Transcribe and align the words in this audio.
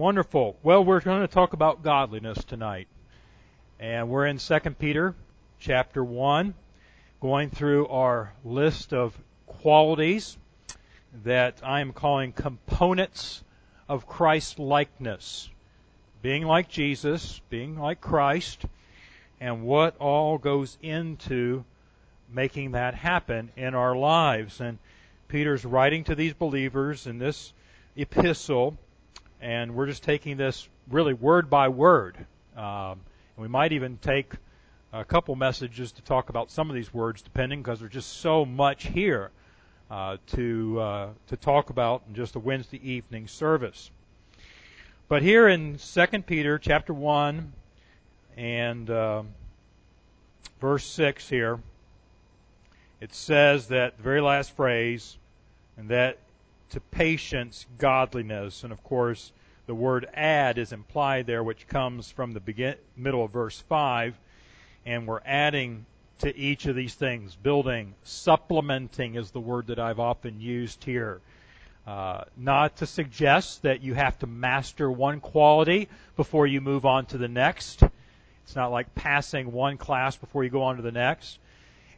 Wonderful. 0.00 0.56
Well, 0.62 0.82
we're 0.82 1.00
going 1.00 1.20
to 1.20 1.28
talk 1.28 1.52
about 1.52 1.82
godliness 1.82 2.42
tonight. 2.42 2.88
And 3.78 4.08
we're 4.08 4.24
in 4.24 4.38
2 4.38 4.58
Peter 4.78 5.14
chapter 5.58 6.02
1, 6.02 6.54
going 7.20 7.50
through 7.50 7.86
our 7.88 8.32
list 8.42 8.94
of 8.94 9.14
qualities 9.46 10.38
that 11.24 11.60
I 11.62 11.82
am 11.82 11.92
calling 11.92 12.32
components 12.32 13.44
of 13.90 14.06
Christ 14.06 14.58
likeness. 14.58 15.50
Being 16.22 16.46
like 16.46 16.70
Jesus, 16.70 17.42
being 17.50 17.78
like 17.78 18.00
Christ, 18.00 18.64
and 19.38 19.64
what 19.64 19.98
all 19.98 20.38
goes 20.38 20.78
into 20.80 21.62
making 22.32 22.70
that 22.70 22.94
happen 22.94 23.50
in 23.54 23.74
our 23.74 23.94
lives. 23.94 24.62
And 24.62 24.78
Peter's 25.28 25.66
writing 25.66 26.04
to 26.04 26.14
these 26.14 26.32
believers 26.32 27.06
in 27.06 27.18
this 27.18 27.52
epistle 27.96 28.78
and 29.40 29.74
we're 29.74 29.86
just 29.86 30.02
taking 30.02 30.36
this 30.36 30.68
really 30.90 31.14
word 31.14 31.48
by 31.48 31.68
word. 31.68 32.16
Um, 32.56 33.00
and 33.36 33.38
we 33.38 33.48
might 33.48 33.72
even 33.72 33.98
take 33.98 34.32
a 34.92 35.04
couple 35.04 35.36
messages 35.36 35.92
to 35.92 36.02
talk 36.02 36.28
about 36.28 36.50
some 36.50 36.68
of 36.68 36.74
these 36.74 36.92
words, 36.92 37.22
depending, 37.22 37.62
because 37.62 37.80
there's 37.80 37.92
just 37.92 38.20
so 38.20 38.44
much 38.44 38.86
here 38.86 39.30
uh, 39.90 40.16
to 40.26 40.80
uh, 40.80 41.08
to 41.28 41.36
talk 41.36 41.70
about 41.70 42.02
in 42.08 42.14
just 42.14 42.36
a 42.36 42.38
Wednesday 42.38 42.80
evening 42.82 43.28
service. 43.28 43.90
But 45.08 45.22
here 45.22 45.48
in 45.48 45.78
Second 45.78 46.26
Peter 46.26 46.58
chapter 46.58 46.92
one 46.92 47.52
and 48.36 48.90
uh, 48.90 49.22
verse 50.60 50.84
six 50.84 51.28
here, 51.28 51.58
it 53.00 53.14
says 53.14 53.68
that 53.68 53.96
the 53.96 54.02
very 54.02 54.20
last 54.20 54.56
phrase, 54.56 55.16
and 55.76 55.88
that 55.88 56.18
to 56.70 56.80
patience, 56.80 57.66
godliness. 57.78 58.64
And 58.64 58.72
of 58.72 58.82
course, 58.82 59.32
the 59.66 59.74
word 59.74 60.08
add 60.14 60.58
is 60.58 60.72
implied 60.72 61.26
there, 61.26 61.44
which 61.44 61.68
comes 61.68 62.10
from 62.10 62.32
the 62.32 62.40
begin, 62.40 62.76
middle 62.96 63.24
of 63.24 63.30
verse 63.30 63.62
5. 63.68 64.18
And 64.86 65.06
we're 65.06 65.20
adding 65.24 65.86
to 66.20 66.36
each 66.36 66.66
of 66.66 66.76
these 66.76 66.94
things, 66.94 67.34
building, 67.36 67.94
supplementing 68.04 69.14
is 69.14 69.30
the 69.30 69.40
word 69.40 69.68
that 69.68 69.78
I've 69.78 70.00
often 70.00 70.40
used 70.40 70.84
here. 70.84 71.20
Uh, 71.86 72.24
not 72.36 72.76
to 72.76 72.86
suggest 72.86 73.62
that 73.62 73.82
you 73.82 73.94
have 73.94 74.18
to 74.18 74.26
master 74.26 74.90
one 74.90 75.20
quality 75.20 75.88
before 76.16 76.46
you 76.46 76.60
move 76.60 76.84
on 76.84 77.06
to 77.06 77.18
the 77.18 77.28
next. 77.28 77.82
It's 78.44 78.54
not 78.54 78.70
like 78.70 78.94
passing 78.94 79.50
one 79.52 79.76
class 79.76 80.16
before 80.16 80.44
you 80.44 80.50
go 80.50 80.62
on 80.62 80.76
to 80.76 80.82
the 80.82 80.92
next. 80.92 81.38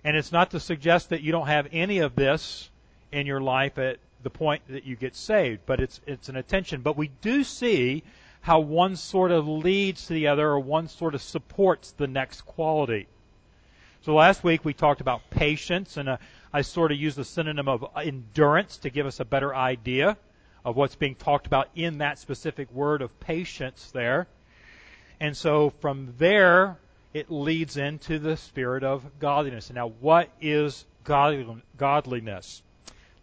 And 0.05 0.17
it's 0.17 0.33
not 0.33 0.51
to 0.53 0.61
suggest 0.61 1.11
that 1.11 1.23
you 1.23 1.33
don't 1.33 1.47
have 1.47 1.69
any 1.73 1.99
of 1.99 2.15
this 2.15 2.71
in 3.11 3.27
your 3.27 3.41
life 3.41 3.79
at 3.79 3.99
the 4.23 4.31
point 4.31 4.63
that 4.69 4.85
you 4.85 4.97
get 4.97 5.15
saved, 5.15 5.63
but 5.67 5.81
it's 5.81 6.01
it's 6.07 6.29
an 6.29 6.37
attention. 6.37 6.83
But 6.83 6.97
we 6.97 7.09
do 7.21 7.45
see 7.45 8.03
how 8.41 8.61
one 8.61 8.97
sort 8.97 9.31
of 9.31 9.47
leads 9.47 10.07
to 10.07 10.15
the 10.15 10.29
other, 10.29 10.49
or 10.49 10.61
one 10.61 10.89
sort 10.89 11.15
of 11.15 11.23
supports 11.23 11.93
the 11.93 12.07
next 12.07 12.43
quality. 12.43 13.07
So 14.03 14.15
last 14.15 14.43
week 14.43 14.65
we 14.65 14.75
talked 14.75 15.01
about 15.01 15.31
patience, 15.31 15.97
and 15.97 16.09
uh, 16.09 16.17
I 16.53 16.63
sort 16.63 16.91
of 16.91 16.99
used 16.99 17.17
the 17.17 17.25
synonym 17.25 17.69
of 17.69 17.85
endurance 17.97 18.79
to 18.79 18.91
give 18.91 19.07
us 19.07 19.21
a 19.21 19.25
better 19.25 19.55
idea 19.55 20.17
of 20.65 20.77
what's 20.77 20.97
being 20.97 21.15
talked 21.15 21.47
about 21.47 21.69
in 21.77 21.99
that 21.99 22.19
specific 22.19 22.73
word 22.73 23.01
of 23.03 23.21
patience 23.21 23.91
there. 23.93 24.27
And 25.21 25.37
so 25.37 25.71
from 25.81 26.15
there, 26.19 26.79
it 27.15 27.31
leads 27.31 27.77
into 27.77 28.19
the 28.19 28.37
spirit 28.37 28.83
of 28.83 29.05
godliness. 29.21 29.71
Now, 29.71 29.89
what 30.01 30.31
is 30.41 30.85
godliness? 31.05 32.63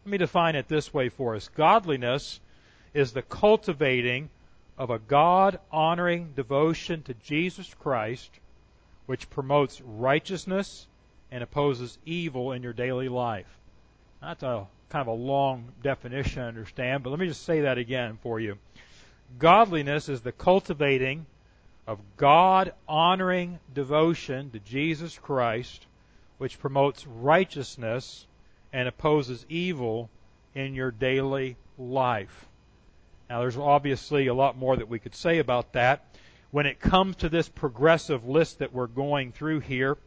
Let 0.09 0.13
me 0.13 0.25
define 0.25 0.55
it 0.55 0.67
this 0.67 0.91
way 0.91 1.09
for 1.09 1.35
us. 1.35 1.49
Godliness 1.49 2.39
is 2.95 3.11
the 3.11 3.21
cultivating 3.21 4.31
of 4.75 4.89
a 4.89 4.97
God 4.97 5.59
honoring 5.71 6.33
devotion 6.35 7.03
to 7.03 7.13
Jesus 7.13 7.71
Christ, 7.75 8.31
which 9.05 9.29
promotes 9.29 9.79
righteousness 9.81 10.87
and 11.29 11.43
opposes 11.43 11.99
evil 12.07 12.53
in 12.53 12.63
your 12.63 12.73
daily 12.73 13.07
life. 13.07 13.45
That's 14.19 14.41
a 14.41 14.65
kind 14.89 15.01
of 15.01 15.09
a 15.09 15.11
long 15.23 15.73
definition, 15.83 16.41
I 16.41 16.47
understand, 16.47 17.03
but 17.03 17.11
let 17.11 17.19
me 17.19 17.27
just 17.27 17.43
say 17.43 17.61
that 17.61 17.77
again 17.77 18.17
for 18.23 18.39
you. 18.39 18.57
Godliness 19.37 20.09
is 20.09 20.21
the 20.21 20.31
cultivating 20.31 21.27
of 21.85 21.99
God 22.17 22.73
honoring 22.87 23.59
devotion 23.75 24.49
to 24.49 24.59
Jesus 24.59 25.19
Christ, 25.19 25.85
which 26.39 26.59
promotes 26.59 27.05
righteousness 27.05 28.25
and 28.71 28.87
opposes 28.87 29.45
evil 29.49 30.09
in 30.55 30.75
your 30.75 30.91
daily 30.91 31.55
life. 31.77 32.47
Now, 33.29 33.41
there's 33.41 33.57
obviously 33.57 34.27
a 34.27 34.33
lot 34.33 34.57
more 34.57 34.75
that 34.75 34.89
we 34.89 34.99
could 34.99 35.15
say 35.15 35.37
about 35.37 35.73
that. 35.73 36.05
When 36.51 36.65
it 36.65 36.79
comes 36.79 37.17
to 37.17 37.29
this 37.29 37.47
progressive 37.47 38.27
list 38.27 38.59
that 38.59 38.73
we're 38.73 38.87
going 38.87 39.31
through 39.31 39.59
here, 39.59 39.97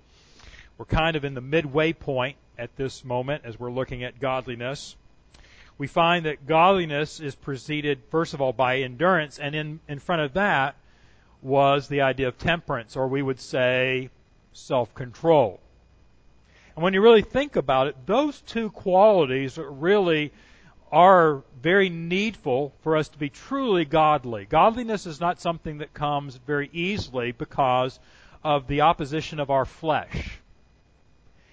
we're 0.77 0.87
kind 0.87 1.15
of 1.15 1.25
in 1.25 1.35
the 1.35 1.41
midway 1.41 1.93
point 1.93 2.37
at 2.59 2.77
this 2.77 3.05
moment 3.05 3.45
as 3.45 3.59
we're 3.59 3.71
looking 3.71 4.03
at 4.03 4.19
godliness. 4.19 4.97
We 5.79 5.87
find 5.87 6.27
that 6.27 6.47
godliness 6.47 7.21
is 7.21 7.35
preceded, 7.35 8.01
first 8.11 8.35
of 8.35 8.41
all, 8.41 8.53
by 8.53 8.79
endurance, 8.79 9.39
and 9.39 9.55
in, 9.55 9.81
in 9.89 10.01
front 10.01 10.23
of 10.23 10.35
that 10.35 10.75
was 11.41 11.89
the 11.89 12.03
idea 12.03 12.29
of 12.29 12.39
temperance, 12.39 12.97
or 12.97 13.09
we 13.09 13.23
would 13.23 13.41
say 13.41 14.11
self 14.53 14.95
control. 14.95 15.61
And 16.75 16.83
when 16.83 16.95
you 16.95 17.03
really 17.03 17.23
think 17.23 17.57
about 17.57 17.87
it, 17.87 17.97
those 18.07 18.41
two 18.41 18.71
qualities 18.71 19.59
really 19.59 20.33
are 20.91 21.43
very 21.61 21.89
needful 21.89 22.73
for 22.83 22.97
us 22.97 23.09
to 23.11 23.19
be 23.19 23.31
truly 23.31 23.85
godly. 23.85 24.45
Godliness 24.45 25.07
is 25.07 25.21
not 25.21 25.41
something 25.41 25.79
that 25.79 25.95
comes 25.95 26.37
very 26.37 26.69
easily 26.73 27.33
because 27.33 27.99
of 28.45 28.67
the 28.67 28.83
opposition 28.83 29.41
of 29.41 29.51
our 29.51 29.65
flesh. 29.65 30.39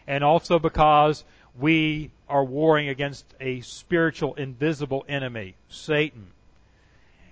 And 0.08 0.24
also 0.24 0.60
because 0.60 1.24
we 1.58 2.12
are 2.28 2.44
warring 2.44 2.90
against 2.90 3.26
a 3.40 3.62
spiritual 3.62 4.36
invisible 4.36 5.06
enemy, 5.08 5.56
Satan. 5.70 6.28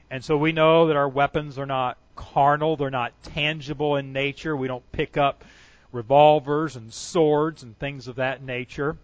And 0.09 0.23
so 0.23 0.37
we 0.37 0.51
know 0.51 0.87
that 0.87 0.95
our 0.95 1.09
weapons 1.09 1.57
are 1.57 1.65
not 1.65 1.97
carnal, 2.15 2.75
they're 2.77 2.89
not 2.89 3.11
tangible 3.23 3.95
in 3.97 4.13
nature. 4.13 4.55
We 4.55 4.67
don't 4.67 4.89
pick 4.91 5.17
up 5.17 5.43
revolvers 5.91 6.75
and 6.75 6.93
swords 6.93 7.63
and 7.63 7.77
things 7.79 8.07
of 8.07 8.15
that 8.15 8.43
nature. 8.43 8.97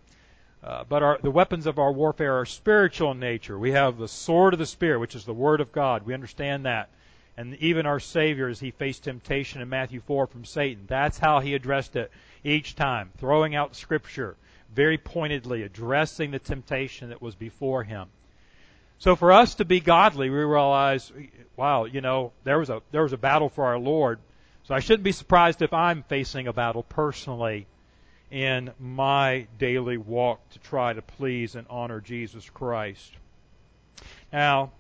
Uh, 0.64 0.84
but 0.88 1.04
our, 1.04 1.20
the 1.22 1.32
weapons 1.32 1.66
of 1.66 1.78
our 1.78 1.92
warfare 1.92 2.40
are 2.40 2.46
spiritual 2.46 3.12
in 3.12 3.20
nature. 3.20 3.60
We 3.60 3.72
have 3.72 3.98
the 3.98 4.08
sword 4.08 4.54
of 4.54 4.60
the 4.60 4.66
Spirit, 4.66 5.00
which 5.00 5.16
is 5.16 5.26
the 5.26 5.34
Word 5.34 5.60
of 5.60 5.72
God. 5.74 6.06
We 6.06 6.14
understand 6.14 6.66
that. 6.66 6.90
And 7.36 7.56
even 7.56 7.86
our 7.86 8.00
Savior, 8.00 8.48
as 8.48 8.60
he 8.60 8.72
faced 8.72 9.04
temptation 9.04 9.62
in 9.62 9.68
Matthew 9.68 10.00
4 10.02 10.28
from 10.28 10.46
Satan, 10.46 10.86
that's 10.88 11.18
how 11.18 11.40
he 11.40 11.56
addressed 11.56 11.96
it 11.96 12.12
each 12.44 12.76
time, 12.76 13.12
throwing 13.18 13.56
out 13.56 13.76
Scripture, 13.76 14.36
very 14.74 14.98
pointedly 14.98 15.64
addressing 15.64 16.32
the 16.32 16.40
temptation 16.40 17.10
that 17.10 17.22
was 17.22 17.36
before 17.36 17.84
him. 17.84 18.08
So 19.00 19.16
for 19.16 19.32
us 19.32 19.56
to 19.56 19.66
be 19.66 19.80
godly, 19.82 20.30
we 20.30 20.38
realize, 20.38 21.12
wow, 21.58 21.86
you 21.86 22.00
know, 22.00 22.32
there 22.46 22.60
was 22.60 22.70
a 22.70 22.82
there 22.92 23.04
was 23.04 23.12
a 23.12 23.18
battle 23.18 23.50
for 23.50 23.66
our 23.66 23.78
Lord, 23.78 24.20
so 24.64 24.74
I 24.74 24.80
shouldn't 24.80 25.04
be 25.04 25.12
surprised 25.12 25.62
if 25.62 25.74
I'm 25.74 26.04
facing 26.04 26.48
a 26.48 26.54
battle 26.54 26.84
personally 26.84 27.68
in 28.32 28.72
my 28.80 29.48
daily 29.60 29.98
walk 29.98 30.50
to 30.50 30.60
try 30.60 30.94
to 30.94 31.02
please 31.02 31.56
and 31.56 31.68
honor 31.70 32.02
Jesus 32.02 32.50
Christ. 32.50 33.14
Now, 34.32 34.72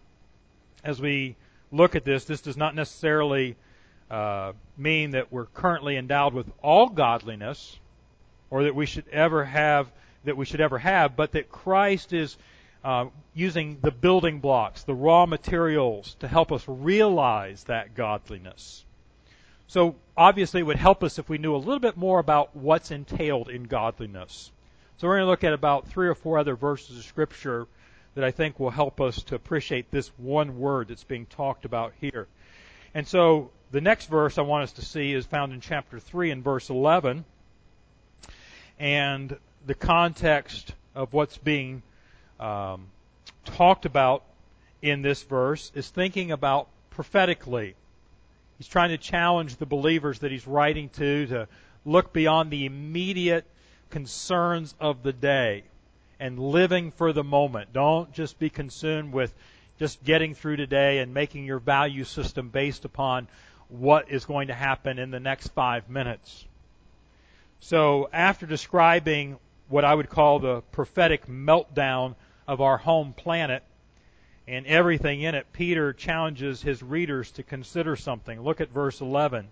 as 0.83 1.01
we 1.01 1.35
look 1.71 1.95
at 1.95 2.05
this, 2.05 2.25
this 2.25 2.41
does 2.41 2.57
not 2.57 2.75
necessarily 2.75 3.55
uh, 4.09 4.53
mean 4.77 5.11
that 5.11 5.31
we're 5.31 5.45
currently 5.45 5.97
endowed 5.97 6.33
with 6.33 6.51
all 6.61 6.87
godliness, 6.89 7.77
or 8.49 8.63
that 8.63 8.75
we 8.75 8.85
should 8.85 9.07
ever 9.09 9.43
have 9.43 9.91
that 10.23 10.37
we 10.37 10.45
should 10.45 10.61
ever 10.61 10.77
have, 10.77 11.15
but 11.15 11.33
that 11.33 11.49
Christ 11.49 12.13
is 12.13 12.37
uh, 12.83 13.05
using 13.33 13.77
the 13.81 13.91
building 13.91 14.39
blocks, 14.39 14.83
the 14.83 14.93
raw 14.93 15.25
materials, 15.25 16.15
to 16.19 16.27
help 16.27 16.51
us 16.51 16.63
realize 16.67 17.65
that 17.65 17.93
godliness. 17.93 18.85
So 19.73 19.95
obviously 20.15 20.59
it 20.59 20.65
would 20.65 20.77
help 20.77 21.03
us 21.03 21.17
if 21.17 21.29
we 21.29 21.39
knew 21.39 21.55
a 21.55 21.57
little 21.57 21.79
bit 21.79 21.97
more 21.97 22.19
about 22.19 22.55
what's 22.55 22.91
entailed 22.91 23.49
in 23.49 23.63
godliness. 23.63 24.51
So 24.97 25.07
we're 25.07 25.15
going 25.15 25.25
to 25.25 25.31
look 25.31 25.43
at 25.43 25.51
about 25.51 25.87
three 25.87 26.07
or 26.07 26.13
four 26.13 26.37
other 26.37 26.55
verses 26.55 26.95
of 26.95 27.03
scripture 27.03 27.65
that 28.13 28.23
I 28.23 28.29
think 28.29 28.59
will 28.59 28.69
help 28.69 29.01
us 29.01 29.23
to 29.23 29.35
appreciate 29.35 29.89
this 29.89 30.09
one 30.19 30.59
word 30.59 30.89
that's 30.89 31.03
being 31.03 31.25
talked 31.25 31.65
about 31.65 31.93
here. 31.99 32.27
And 32.93 33.07
so 33.07 33.49
the 33.71 33.81
next 33.81 34.11
verse 34.11 34.37
I 34.37 34.43
want 34.43 34.65
us 34.65 34.73
to 34.73 34.85
see 34.85 35.11
is 35.11 35.25
found 35.25 35.53
in 35.53 35.59
chapter 35.59 35.99
3 35.99 36.29
and 36.29 36.43
verse 36.43 36.69
11. 36.69 37.25
And 38.77 39.35
the 39.65 39.73
context 39.73 40.71
of 40.93 41.13
what's 41.13 41.39
being 41.39 41.81
um, 42.39 42.85
talked 43.43 43.87
about 43.87 44.23
in 44.83 45.01
this 45.01 45.23
verse 45.23 45.71
is 45.73 45.89
thinking 45.89 46.31
about 46.31 46.67
prophetically. 46.91 47.73
He's 48.63 48.69
trying 48.69 48.91
to 48.91 48.97
challenge 48.97 49.57
the 49.57 49.65
believers 49.65 50.19
that 50.19 50.31
he's 50.31 50.47
writing 50.47 50.87
to 50.91 51.27
to 51.27 51.47
look 51.83 52.13
beyond 52.13 52.49
the 52.49 52.65
immediate 52.65 53.43
concerns 53.89 54.73
of 54.79 55.03
the 55.03 55.11
day 55.11 55.65
and 56.17 56.39
living 56.39 56.91
for 56.91 57.11
the 57.11 57.25
moment. 57.25 57.73
Don't 57.73 58.13
just 58.13 58.39
be 58.39 58.49
consumed 58.49 59.11
with 59.11 59.35
just 59.79 60.01
getting 60.05 60.33
through 60.33 60.55
today 60.55 60.99
and 60.99 61.13
making 61.13 61.43
your 61.43 61.59
value 61.59 62.05
system 62.05 62.47
based 62.47 62.85
upon 62.85 63.27
what 63.67 64.09
is 64.09 64.23
going 64.23 64.47
to 64.47 64.53
happen 64.53 64.97
in 64.97 65.11
the 65.11 65.19
next 65.19 65.49
five 65.49 65.89
minutes. 65.89 66.45
So 67.59 68.09
after 68.13 68.45
describing 68.45 69.39
what 69.67 69.83
I 69.83 69.93
would 69.93 70.09
call 70.09 70.39
the 70.39 70.61
prophetic 70.71 71.27
meltdown 71.27 72.15
of 72.47 72.61
our 72.61 72.77
home 72.77 73.11
planet 73.11 73.61
and 74.47 74.65
everything 74.65 75.21
in 75.21 75.35
it, 75.35 75.47
Peter 75.53 75.93
challenges 75.93 76.61
his 76.61 76.83
readers 76.83 77.31
to 77.31 77.43
consider 77.43 77.95
something. 77.95 78.41
Look 78.41 78.59
at 78.59 78.69
verse 78.69 78.99
11 78.99 79.47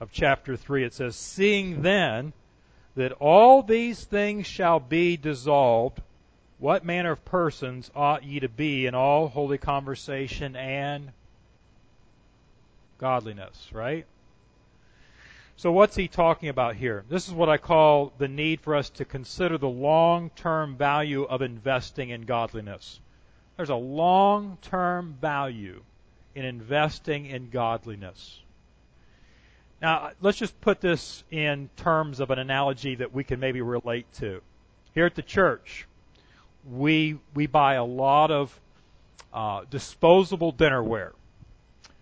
of 0.00 0.12
chapter 0.12 0.56
3. 0.56 0.84
It 0.84 0.94
says, 0.94 1.16
Seeing 1.16 1.82
then 1.82 2.32
that 2.94 3.12
all 3.12 3.62
these 3.62 4.04
things 4.04 4.46
shall 4.46 4.78
be 4.78 5.16
dissolved, 5.16 6.00
what 6.58 6.84
manner 6.84 7.10
of 7.12 7.24
persons 7.24 7.90
ought 7.94 8.22
ye 8.22 8.40
to 8.40 8.48
be 8.48 8.86
in 8.86 8.94
all 8.94 9.28
holy 9.28 9.58
conversation 9.58 10.54
and 10.54 11.10
godliness, 12.98 13.70
right? 13.72 14.06
So 15.56 15.72
what's 15.72 15.96
he 15.96 16.08
talking 16.08 16.48
about 16.48 16.76
here? 16.76 17.04
This 17.08 17.28
is 17.28 17.34
what 17.34 17.48
I 17.48 17.58
call 17.58 18.12
the 18.18 18.28
need 18.28 18.60
for 18.60 18.74
us 18.74 18.90
to 18.90 19.04
consider 19.04 19.58
the 19.58 19.68
long-term 19.68 20.76
value 20.76 21.24
of 21.24 21.42
investing 21.42 22.10
in 22.10 22.22
godliness. 22.22 23.00
There's 23.56 23.70
a 23.70 23.76
long-term 23.76 25.16
value 25.20 25.82
in 26.34 26.44
investing 26.44 27.26
in 27.26 27.50
godliness. 27.50 28.40
Now, 29.80 30.10
let's 30.20 30.38
just 30.38 30.58
put 30.60 30.80
this 30.80 31.22
in 31.30 31.68
terms 31.76 32.20
of 32.20 32.30
an 32.30 32.38
analogy 32.38 32.96
that 32.96 33.12
we 33.12 33.22
can 33.22 33.38
maybe 33.38 33.60
relate 33.60 34.06
to. 34.14 34.40
Here 34.94 35.06
at 35.06 35.14
the 35.14 35.22
church, 35.22 35.86
we 36.70 37.18
we 37.34 37.46
buy 37.46 37.74
a 37.74 37.84
lot 37.84 38.30
of 38.30 38.60
uh, 39.32 39.64
disposable 39.70 40.52
dinnerware. 40.52 41.12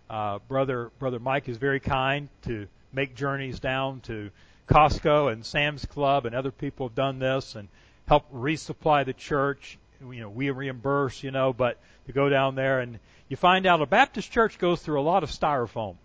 Uh, 0.09 0.39
brother 0.47 0.91
brother 0.99 1.19
Mike 1.19 1.49
is 1.49 1.57
very 1.57 1.79
kind 1.79 2.29
to 2.43 2.67
make 2.93 3.15
journeys 3.15 3.59
down 3.59 3.99
to 4.01 4.29
Costco 4.67 5.31
and 5.31 5.45
Sam's 5.45 5.85
Club, 5.85 6.25
and 6.25 6.35
other 6.35 6.51
people 6.51 6.87
have 6.87 6.95
done 6.95 7.19
this 7.19 7.55
and 7.55 7.67
help 8.07 8.31
resupply 8.31 9.05
the 9.05 9.13
church. 9.13 9.77
You 10.11 10.21
know, 10.21 10.29
we 10.29 10.49
reimburse, 10.49 11.23
you 11.23 11.31
know, 11.31 11.53
but 11.53 11.77
to 12.07 12.13
go 12.13 12.29
down 12.29 12.55
there 12.55 12.79
and 12.79 12.99
you 13.29 13.37
find 13.37 13.65
out 13.65 13.81
a 13.81 13.85
Baptist 13.85 14.31
church 14.31 14.57
goes 14.59 14.81
through 14.81 14.99
a 14.99 15.03
lot 15.03 15.23
of 15.23 15.29
styrofoam. 15.29 15.95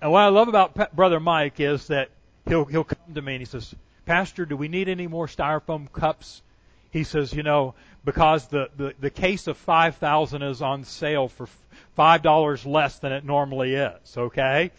And 0.00 0.10
what 0.10 0.22
I 0.22 0.28
love 0.28 0.48
about 0.48 0.94
Brother 0.96 1.20
Mike 1.20 1.60
is 1.60 1.88
that 1.88 2.10
he'll 2.46 2.64
he'll 2.64 2.84
come 2.84 3.14
to 3.14 3.22
me 3.22 3.34
and 3.34 3.40
he 3.40 3.46
says, 3.46 3.74
Pastor, 4.06 4.46
do 4.46 4.56
we 4.56 4.68
need 4.68 4.88
any 4.88 5.06
more 5.06 5.26
styrofoam 5.26 5.92
cups? 5.92 6.42
He 6.90 7.04
says, 7.04 7.32
you 7.32 7.42
know, 7.42 7.74
because 8.04 8.48
the, 8.48 8.70
the, 8.76 8.94
the 8.98 9.10
case 9.10 9.46
of 9.46 9.56
5,000 9.56 10.42
is 10.42 10.62
on 10.62 10.84
sale 10.84 11.28
for 11.28 11.48
$5 11.96 12.66
less 12.66 12.98
than 12.98 13.12
it 13.12 13.24
normally 13.24 13.74
is, 13.74 14.16
okay? 14.16 14.72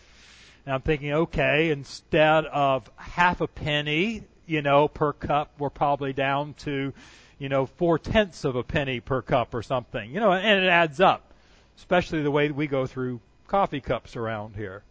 And 0.66 0.76
I'm 0.76 0.82
thinking, 0.82 1.14
okay, 1.14 1.70
instead 1.70 2.46
of 2.46 2.90
half 2.98 3.42
a 3.42 3.48
penny, 3.48 4.24
you 4.52 4.62
know, 4.62 4.90
per 4.90 5.14
cup, 5.14 5.50
we're 5.58 5.70
probably 5.70 6.12
down 6.12 6.54
to, 6.56 6.94
you 7.40 7.48
know, 7.48 7.66
four 7.66 7.98
tenths 7.98 8.44
of 8.44 8.58
a 8.58 8.64
penny 8.64 9.00
per 9.00 9.22
cup 9.22 9.54
or 9.54 9.64
something, 9.64 10.12
you 10.12 10.20
know, 10.20 10.34
and 10.34 10.64
it 10.64 10.68
adds 10.68 11.00
up, 11.00 11.32
especially 11.78 12.22
the 12.22 12.30
way 12.30 12.52
we 12.52 12.68
go 12.68 12.86
through 12.86 13.22
coffee 13.48 13.80
cups 13.80 14.18
around 14.18 14.58
here. 14.58 14.84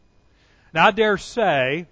Now 0.72 0.86
I 0.86 0.90
dare 0.92 1.18
say, 1.18 1.86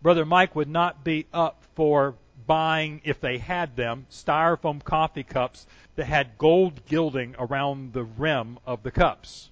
Brother 0.00 0.24
Mike 0.24 0.54
would 0.54 0.68
not 0.68 1.02
be 1.02 1.26
up 1.32 1.60
for 1.74 2.14
buying, 2.46 3.00
if 3.02 3.20
they 3.20 3.38
had 3.38 3.74
them, 3.74 4.06
styrofoam 4.12 4.82
coffee 4.82 5.24
cups 5.24 5.66
that 5.96 6.06
had 6.06 6.38
gold 6.38 6.86
gilding 6.86 7.34
around 7.40 7.92
the 7.92 8.04
rim 8.04 8.58
of 8.66 8.84
the 8.84 8.92
cups. 8.92 9.50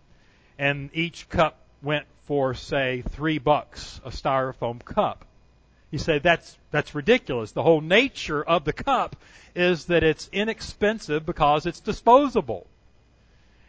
And 0.61 0.91
each 0.95 1.29
cup 1.29 1.59
went 1.83 2.07
for, 2.27 2.55
say, 2.55 3.03
three 3.11 3.39
bucks 3.39 4.01
a 4.05 4.11
styrofoam 4.11 4.85
cup. 4.85 5.25
You 5.91 5.99
say 5.99 6.19
that's 6.19 6.57
that's 6.71 6.95
ridiculous. 6.95 7.53
The 7.53 7.63
whole 7.63 7.81
nature 7.81 8.43
of 8.43 8.65
the 8.65 8.73
cup 8.73 9.17
is 9.55 9.87
that 9.87 10.03
it's 10.03 10.29
inexpensive 10.33 11.25
because 11.25 11.65
it's 11.67 11.81
disposable. 11.81 12.67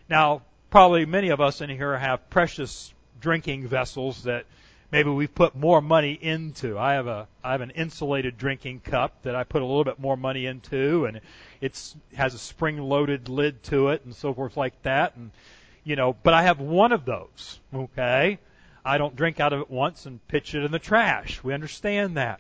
Now, 0.09 0.41
probably 0.69 1.05
many 1.05 1.29
of 1.29 1.39
us 1.39 1.61
in 1.61 1.69
here 1.69 1.97
have 1.97 2.29
precious 2.29 2.93
drinking 3.21 3.67
vessels 3.67 4.23
that 4.23 4.45
maybe 4.91 5.09
we've 5.09 5.33
put 5.33 5.55
more 5.55 5.81
money 5.81 6.13
into. 6.13 6.77
I 6.77 6.93
have 6.93 7.07
a 7.07 7.27
I 7.43 7.51
have 7.53 7.61
an 7.61 7.71
insulated 7.71 8.37
drinking 8.37 8.81
cup 8.81 9.23
that 9.23 9.35
I 9.35 9.43
put 9.43 9.61
a 9.61 9.65
little 9.65 9.83
bit 9.83 9.99
more 9.99 10.17
money 10.17 10.45
into, 10.45 11.05
and 11.05 11.21
it's 11.61 11.95
has 12.15 12.33
a 12.33 12.39
spring-loaded 12.39 13.29
lid 13.29 13.63
to 13.63 13.89
it 13.89 14.03
and 14.05 14.15
so 14.15 14.33
forth 14.33 14.57
like 14.57 14.81
that. 14.83 15.15
And 15.15 15.31
you 15.83 15.95
know, 15.95 16.15
but 16.23 16.33
I 16.33 16.43
have 16.43 16.59
one 16.59 16.91
of 16.91 17.05
those. 17.05 17.59
Okay, 17.73 18.39
I 18.83 18.97
don't 18.97 19.15
drink 19.15 19.39
out 19.39 19.53
of 19.53 19.61
it 19.61 19.69
once 19.69 20.05
and 20.05 20.25
pitch 20.27 20.55
it 20.55 20.63
in 20.63 20.71
the 20.71 20.79
trash. 20.79 21.43
We 21.43 21.53
understand 21.53 22.17
that. 22.17 22.39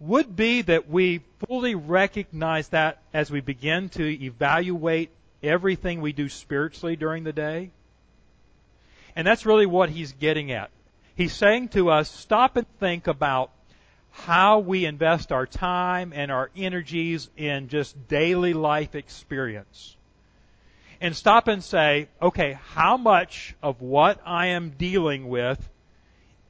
Would 0.00 0.34
be 0.34 0.62
that 0.62 0.88
we 0.88 1.20
fully 1.46 1.74
recognize 1.74 2.68
that 2.68 3.02
as 3.14 3.30
we 3.30 3.40
begin 3.40 3.88
to 3.90 4.24
evaluate 4.24 5.10
everything 5.42 6.00
we 6.00 6.12
do 6.12 6.28
spiritually 6.28 6.96
during 6.96 7.24
the 7.24 7.32
day. 7.32 7.70
And 9.14 9.26
that's 9.26 9.46
really 9.46 9.66
what 9.66 9.90
he's 9.90 10.12
getting 10.12 10.50
at. 10.52 10.70
He's 11.14 11.34
saying 11.34 11.68
to 11.70 11.90
us, 11.90 12.10
stop 12.10 12.56
and 12.56 12.66
think 12.80 13.06
about 13.06 13.50
how 14.10 14.58
we 14.60 14.84
invest 14.86 15.32
our 15.32 15.46
time 15.46 16.12
and 16.14 16.30
our 16.30 16.50
energies 16.56 17.28
in 17.36 17.68
just 17.68 18.08
daily 18.08 18.54
life 18.54 18.94
experience. 18.94 19.96
And 21.02 21.16
stop 21.16 21.48
and 21.48 21.64
say, 21.64 22.06
okay, 22.22 22.56
how 22.74 22.96
much 22.96 23.56
of 23.60 23.82
what 23.82 24.20
I 24.24 24.46
am 24.46 24.70
dealing 24.70 25.28
with 25.28 25.68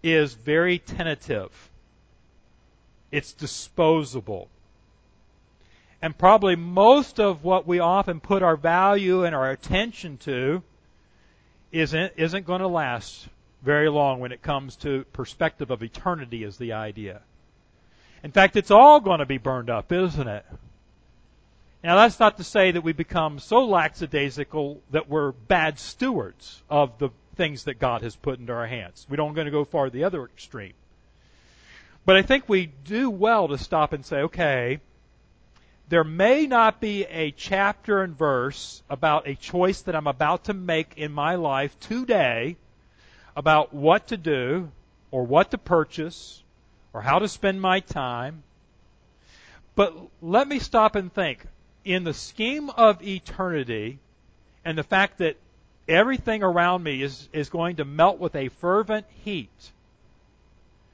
is 0.02 0.34
very 0.34 0.78
tentative? 0.78 1.70
It's 3.10 3.32
disposable. 3.32 4.50
And 6.02 6.16
probably 6.18 6.54
most 6.54 7.18
of 7.18 7.42
what 7.42 7.66
we 7.66 7.78
often 7.78 8.20
put 8.20 8.42
our 8.42 8.56
value 8.56 9.24
and 9.24 9.34
our 9.34 9.50
attention 9.50 10.18
to 10.18 10.62
isn't, 11.70 12.12
isn't 12.18 12.44
going 12.44 12.60
to 12.60 12.68
last 12.68 13.26
very 13.62 13.88
long 13.88 14.20
when 14.20 14.32
it 14.32 14.42
comes 14.42 14.76
to 14.76 15.06
perspective 15.14 15.70
of 15.70 15.82
eternity 15.82 16.44
is 16.44 16.58
the 16.58 16.74
idea. 16.74 17.22
In 18.22 18.32
fact, 18.32 18.56
it's 18.56 18.70
all 18.70 19.00
going 19.00 19.20
to 19.20 19.26
be 19.26 19.38
burned 19.38 19.70
up, 19.70 19.90
isn't 19.92 20.28
it? 20.28 20.44
Now 21.84 21.96
that's 21.96 22.20
not 22.20 22.36
to 22.36 22.44
say 22.44 22.70
that 22.70 22.82
we 22.82 22.92
become 22.92 23.40
so 23.40 23.64
lackadaisical 23.64 24.80
that 24.92 25.08
we're 25.08 25.32
bad 25.32 25.78
stewards 25.78 26.62
of 26.70 26.98
the 26.98 27.10
things 27.34 27.64
that 27.64 27.80
God 27.80 28.02
has 28.02 28.14
put 28.14 28.38
into 28.38 28.52
our 28.52 28.66
hands. 28.66 29.06
We 29.10 29.16
don't 29.16 29.34
going 29.34 29.46
to 29.46 29.50
go 29.50 29.64
far 29.64 29.90
the 29.90 30.04
other 30.04 30.24
extreme. 30.24 30.74
But 32.04 32.16
I 32.16 32.22
think 32.22 32.48
we 32.48 32.66
do 32.66 33.10
well 33.10 33.48
to 33.48 33.58
stop 33.58 33.92
and 33.92 34.04
say, 34.04 34.18
okay, 34.22 34.80
there 35.88 36.04
may 36.04 36.46
not 36.46 36.80
be 36.80 37.04
a 37.04 37.32
chapter 37.32 38.02
and 38.02 38.16
verse 38.16 38.82
about 38.88 39.28
a 39.28 39.34
choice 39.34 39.82
that 39.82 39.96
I'm 39.96 40.06
about 40.06 40.44
to 40.44 40.54
make 40.54 40.94
in 40.96 41.12
my 41.12 41.34
life 41.34 41.78
today 41.80 42.56
about 43.36 43.74
what 43.74 44.08
to 44.08 44.16
do 44.16 44.70
or 45.10 45.24
what 45.24 45.50
to 45.50 45.58
purchase 45.58 46.42
or 46.92 47.02
how 47.02 47.18
to 47.18 47.28
spend 47.28 47.60
my 47.60 47.80
time. 47.80 48.42
But 49.74 49.96
let 50.20 50.46
me 50.46 50.58
stop 50.58 50.96
and 50.96 51.12
think. 51.12 51.46
In 51.84 52.04
the 52.04 52.14
scheme 52.14 52.70
of 52.70 53.02
eternity 53.02 53.98
and 54.64 54.78
the 54.78 54.82
fact 54.82 55.18
that 55.18 55.36
everything 55.88 56.42
around 56.42 56.82
me 56.82 57.02
is, 57.02 57.28
is 57.32 57.48
going 57.48 57.76
to 57.76 57.84
melt 57.84 58.18
with 58.18 58.36
a 58.36 58.48
fervent 58.48 59.06
heat, 59.24 59.50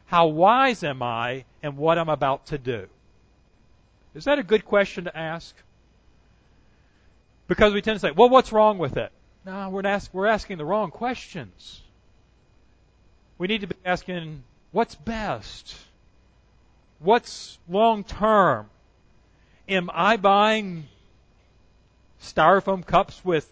how 0.06 0.28
wise 0.28 0.82
am 0.82 1.02
I 1.02 1.44
in 1.62 1.76
what 1.76 1.98
I'm 1.98 2.08
about 2.08 2.46
to 2.46 2.58
do? 2.58 2.86
Is 4.14 4.24
that 4.24 4.38
a 4.38 4.42
good 4.42 4.64
question 4.64 5.04
to 5.04 5.16
ask? 5.16 5.54
Because 7.46 7.72
we 7.72 7.82
tend 7.82 7.96
to 7.96 8.00
say, 8.00 8.10
well, 8.10 8.28
what's 8.28 8.52
wrong 8.52 8.78
with 8.78 8.96
it? 8.96 9.12
No, 9.44 9.68
we're, 9.70 9.86
ask, 9.86 10.12
we're 10.12 10.26
asking 10.26 10.58
the 10.58 10.64
wrong 10.64 10.90
questions. 10.90 11.82
We 13.38 13.46
need 13.46 13.60
to 13.60 13.66
be 13.68 13.76
asking, 13.84 14.42
what's 14.72 14.94
best? 14.94 15.76
What's 16.98 17.58
long 17.68 18.04
term? 18.04 18.68
Am 19.68 19.90
I 19.92 20.16
buying 20.16 20.88
styrofoam 22.22 22.86
cups 22.86 23.22
with 23.24 23.50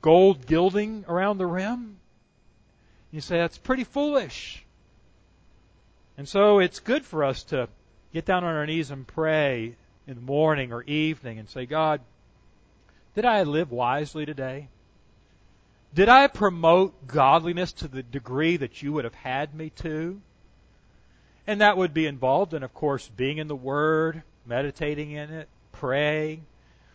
gold 0.00 0.46
gilding 0.46 1.04
around 1.06 1.38
the 1.38 1.46
rim? 1.46 1.98
You 3.10 3.20
say 3.20 3.36
that's 3.36 3.58
pretty 3.58 3.84
foolish. 3.84 4.64
And 6.16 6.28
so 6.28 6.60
it's 6.60 6.80
good 6.80 7.04
for 7.04 7.24
us 7.24 7.42
to 7.44 7.68
get 8.12 8.24
down 8.24 8.44
on 8.44 8.54
our 8.54 8.66
knees 8.66 8.90
and 8.90 9.06
pray 9.06 9.76
in 10.06 10.14
the 10.14 10.20
morning 10.20 10.72
or 10.72 10.82
evening 10.84 11.38
and 11.38 11.48
say, 11.48 11.66
God, 11.66 12.00
did 13.14 13.26
I 13.26 13.42
live 13.42 13.70
wisely 13.70 14.24
today? 14.24 14.68
Did 15.94 16.08
I 16.08 16.26
promote 16.26 17.06
godliness 17.06 17.72
to 17.74 17.88
the 17.88 18.02
degree 18.02 18.56
that 18.56 18.82
you 18.82 18.94
would 18.94 19.04
have 19.04 19.14
had 19.14 19.54
me 19.54 19.70
to? 19.76 20.20
And 21.46 21.60
that 21.60 21.76
would 21.76 21.92
be 21.92 22.06
involved 22.06 22.54
in, 22.54 22.62
of 22.62 22.72
course, 22.72 23.08
being 23.08 23.36
in 23.36 23.48
the 23.48 23.56
Word, 23.56 24.22
meditating 24.46 25.12
in 25.12 25.30
it, 25.30 25.48
praying, 25.72 26.44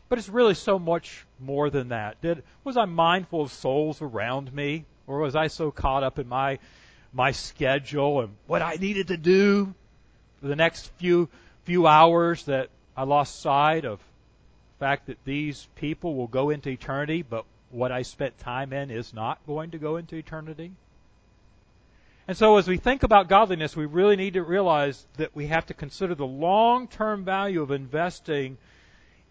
But 0.10 0.20
it's 0.20 0.30
really 0.30 0.54
so 0.54 0.80
much 0.80 1.26
more 1.40 1.70
than 1.70 1.90
that. 1.90 2.22
Did, 2.22 2.44
was 2.64 2.78
I 2.78 2.86
mindful 2.86 3.42
of 3.42 3.52
souls 3.52 4.02
around 4.02 4.54
me? 4.54 4.86
Or 5.06 5.20
was 5.20 5.36
I 5.36 5.48
so 5.48 5.72
caught 5.72 6.04
up 6.04 6.20
in 6.20 6.28
my, 6.28 6.60
my 7.14 7.32
schedule 7.32 8.22
and 8.22 8.36
what 8.46 8.62
I 8.62 8.76
needed 8.76 9.08
to 9.08 9.18
do 9.18 9.74
for 10.40 10.48
the 10.48 10.56
next 10.56 10.92
few, 10.98 11.30
few 11.64 11.88
hours 11.88 12.44
that 12.46 12.70
I 12.96 13.04
lost 13.04 13.42
sight 13.42 13.86
of 13.86 14.00
the 14.00 14.86
fact 14.86 15.08
that 15.08 15.18
these 15.26 15.68
people 15.76 16.16
will 16.16 16.28
go 16.28 16.50
into 16.50 16.70
eternity, 16.70 17.22
but 17.22 17.46
what 17.72 17.92
I 17.92 18.04
spent 18.04 18.38
time 18.40 18.72
in 18.74 18.92
is 18.92 19.14
not 19.14 19.46
going 19.46 19.72
to 19.72 19.78
go 19.78 19.98
into 19.98 20.16
eternity? 20.16 20.72
And 22.28 22.36
so 22.36 22.58
as 22.58 22.68
we 22.68 22.76
think 22.76 23.04
about 23.04 23.30
godliness, 23.30 23.76
we 23.76 23.86
really 23.86 24.18
need 24.18 24.34
to 24.34 24.44
realize 24.44 25.06
that 25.16 25.34
we 25.34 25.48
have 25.48 25.66
to 25.68 25.74
consider 25.74 26.14
the 26.14 26.28
long-term 26.28 27.24
value 27.24 27.62
of 27.62 27.72
investing 27.72 28.58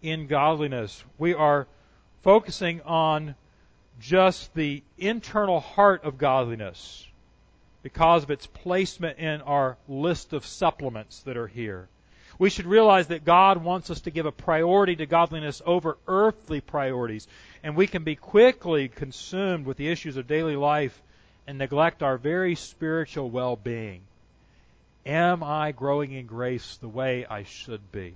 in 0.01 0.25
godliness. 0.25 1.03
We 1.19 1.35
are 1.35 1.67
focusing 2.23 2.81
on 2.81 3.35
just 3.99 4.51
the 4.55 4.83
internal 4.97 5.59
heart 5.59 6.03
of 6.03 6.17
godliness 6.17 7.07
because 7.83 8.23
of 8.23 8.31
its 8.31 8.47
placement 8.47 9.19
in 9.19 9.41
our 9.41 9.77
list 9.87 10.33
of 10.33 10.45
supplements 10.45 11.21
that 11.21 11.37
are 11.37 11.47
here. 11.47 11.87
We 12.39 12.49
should 12.49 12.65
realize 12.65 13.07
that 13.07 13.25
God 13.25 13.63
wants 13.63 13.91
us 13.91 14.01
to 14.01 14.11
give 14.11 14.25
a 14.25 14.31
priority 14.31 14.95
to 14.95 15.05
godliness 15.05 15.61
over 15.65 15.97
earthly 16.07 16.61
priorities, 16.61 17.27
and 17.63 17.75
we 17.75 17.85
can 17.85 18.03
be 18.03 18.15
quickly 18.15 18.87
consumed 18.87 19.65
with 19.65 19.77
the 19.77 19.89
issues 19.89 20.17
of 20.17 20.27
daily 20.27 20.55
life 20.55 20.99
and 21.47 21.57
neglect 21.57 22.03
our 22.03 22.17
very 22.17 22.55
spiritual 22.55 23.29
well 23.29 23.55
being. 23.55 24.01
Am 25.05 25.41
I 25.41 25.71
growing 25.71 26.11
in 26.11 26.25
grace 26.25 26.75
the 26.77 26.89
way 26.89 27.25
I 27.25 27.43
should 27.43 27.91
be? 27.93 28.15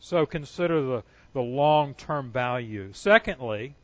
So 0.00 0.24
consider 0.24 0.80
the, 0.80 1.02
the 1.34 1.42
long 1.42 1.94
term 1.94 2.30
value. 2.30 2.90
Secondly, 2.94 3.74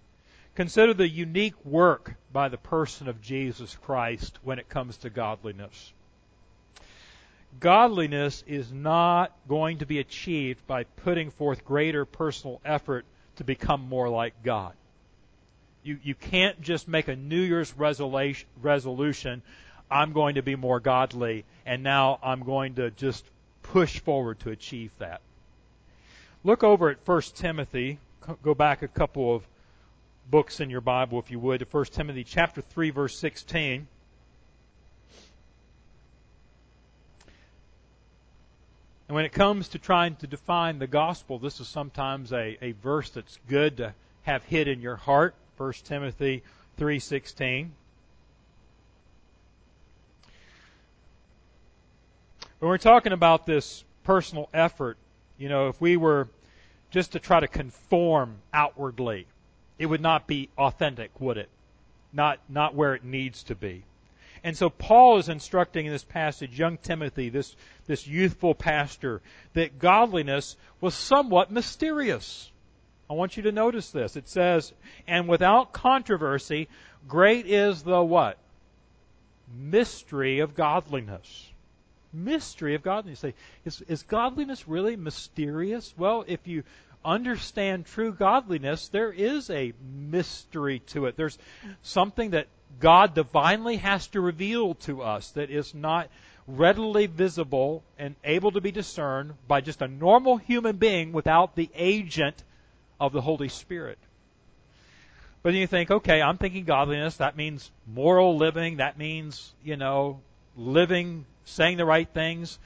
consider 0.54 0.94
the 0.94 1.08
unique 1.08 1.64
work 1.64 2.14
by 2.32 2.48
the 2.48 2.56
person 2.56 3.08
of 3.08 3.20
Jesus 3.20 3.76
Christ 3.82 4.38
when 4.42 4.58
it 4.58 4.70
comes 4.70 4.96
to 4.98 5.10
godliness. 5.10 5.92
Godliness 7.58 8.44
is 8.46 8.72
not 8.72 9.32
going 9.48 9.78
to 9.78 9.86
be 9.86 9.98
achieved 9.98 10.66
by 10.66 10.84
putting 10.84 11.30
forth 11.30 11.64
greater 11.64 12.04
personal 12.04 12.60
effort 12.64 13.04
to 13.36 13.44
become 13.44 13.88
more 13.88 14.08
like 14.08 14.42
God. 14.42 14.72
You, 15.82 15.98
you 16.02 16.14
can't 16.14 16.60
just 16.60 16.88
make 16.88 17.08
a 17.08 17.16
New 17.16 17.40
Year's 17.40 17.74
resolution, 17.76 18.48
resolution, 18.60 19.42
I'm 19.90 20.12
going 20.12 20.36
to 20.36 20.42
be 20.42 20.54
more 20.54 20.78
godly, 20.78 21.44
and 21.66 21.82
now 21.82 22.18
I'm 22.22 22.44
going 22.44 22.74
to 22.76 22.90
just 22.90 23.24
push 23.62 23.98
forward 23.98 24.38
to 24.40 24.50
achieve 24.50 24.92
that. 24.98 25.20
Look 26.44 26.62
over 26.62 26.90
at 26.90 26.98
1 27.04 27.22
Timothy. 27.34 27.98
Go 28.42 28.54
back 28.54 28.82
a 28.82 28.88
couple 28.88 29.34
of 29.34 29.46
books 30.30 30.60
in 30.60 30.70
your 30.70 30.80
Bible, 30.80 31.18
if 31.18 31.30
you 31.30 31.38
would, 31.40 31.58
to 31.58 31.66
1 31.66 31.84
Timothy 31.86 32.24
chapter 32.24 32.60
3, 32.60 32.90
verse 32.90 33.18
16. 33.18 33.86
And 39.08 39.14
when 39.16 39.24
it 39.24 39.32
comes 39.32 39.70
to 39.70 39.78
trying 39.80 40.14
to 40.16 40.28
define 40.28 40.78
the 40.78 40.86
gospel, 40.86 41.40
this 41.40 41.58
is 41.58 41.66
sometimes 41.66 42.32
a, 42.32 42.56
a 42.62 42.72
verse 42.72 43.10
that's 43.10 43.40
good 43.48 43.78
to 43.78 43.92
have 44.22 44.44
hid 44.44 44.68
in 44.68 44.80
your 44.80 44.94
heart. 44.94 45.34
1 45.60 45.84
Timothy 45.84 46.42
3:16. 46.78 47.72
When 52.60 52.68
we're 52.70 52.78
talking 52.78 53.12
about 53.12 53.44
this 53.44 53.84
personal 54.02 54.48
effort, 54.54 54.96
you 55.36 55.50
know, 55.50 55.68
if 55.68 55.78
we 55.78 55.98
were 55.98 56.28
just 56.90 57.12
to 57.12 57.18
try 57.20 57.40
to 57.40 57.46
conform 57.46 58.38
outwardly, 58.54 59.26
it 59.78 59.84
would 59.84 60.00
not 60.00 60.26
be 60.26 60.48
authentic, 60.56 61.20
would 61.20 61.36
it? 61.36 61.50
Not 62.10 62.40
not 62.48 62.74
where 62.74 62.94
it 62.94 63.04
needs 63.04 63.42
to 63.42 63.54
be. 63.54 63.84
And 64.42 64.56
so 64.56 64.70
Paul 64.70 65.18
is 65.18 65.28
instructing 65.28 65.84
in 65.84 65.92
this 65.92 66.04
passage 66.04 66.58
young 66.58 66.78
Timothy, 66.78 67.28
this, 67.28 67.54
this 67.86 68.06
youthful 68.06 68.54
pastor, 68.54 69.20
that 69.52 69.78
godliness 69.78 70.56
was 70.80 70.94
somewhat 70.94 71.50
mysterious. 71.50 72.50
I 73.10 73.14
want 73.14 73.36
you 73.36 73.42
to 73.42 73.52
notice 73.52 73.90
this. 73.90 74.14
It 74.14 74.28
says, 74.28 74.72
and 75.08 75.26
without 75.26 75.72
controversy, 75.72 76.68
great 77.08 77.46
is 77.46 77.82
the 77.82 78.00
what? 78.00 78.38
Mystery 79.52 80.38
of 80.38 80.54
godliness. 80.54 81.50
Mystery 82.12 82.76
of 82.76 82.84
godliness. 82.84 83.24
Is, 83.64 83.82
is 83.88 84.04
godliness 84.04 84.68
really 84.68 84.94
mysterious? 84.94 85.92
Well, 85.98 86.24
if 86.28 86.46
you 86.46 86.62
understand 87.04 87.86
true 87.86 88.12
godliness, 88.12 88.86
there 88.88 89.12
is 89.12 89.50
a 89.50 89.72
mystery 89.82 90.78
to 90.88 91.06
it. 91.06 91.16
There's 91.16 91.38
something 91.82 92.30
that 92.30 92.46
God 92.78 93.14
divinely 93.14 93.78
has 93.78 94.06
to 94.08 94.20
reveal 94.20 94.74
to 94.86 95.02
us 95.02 95.32
that 95.32 95.50
is 95.50 95.74
not 95.74 96.08
readily 96.46 97.06
visible 97.06 97.82
and 97.98 98.14
able 98.22 98.52
to 98.52 98.60
be 98.60 98.70
discerned 98.70 99.34
by 99.48 99.62
just 99.62 99.82
a 99.82 99.88
normal 99.88 100.36
human 100.36 100.76
being 100.76 101.10
without 101.10 101.56
the 101.56 101.68
agent 101.74 102.44
of 103.00 103.12
the 103.12 103.20
Holy 103.20 103.48
Spirit. 103.48 103.98
But 105.42 105.52
then 105.52 105.60
you 105.60 105.66
think, 105.66 105.90
okay, 105.90 106.20
I'm 106.20 106.36
thinking 106.36 106.64
godliness. 106.64 107.16
That 107.16 107.36
means 107.36 107.70
moral 107.86 108.36
living. 108.36 108.76
That 108.76 108.98
means, 108.98 109.52
you 109.64 109.76
know, 109.76 110.20
living, 110.56 111.24
saying 111.46 111.78
the 111.78 111.86
right 111.86 112.08
things, 112.08 112.58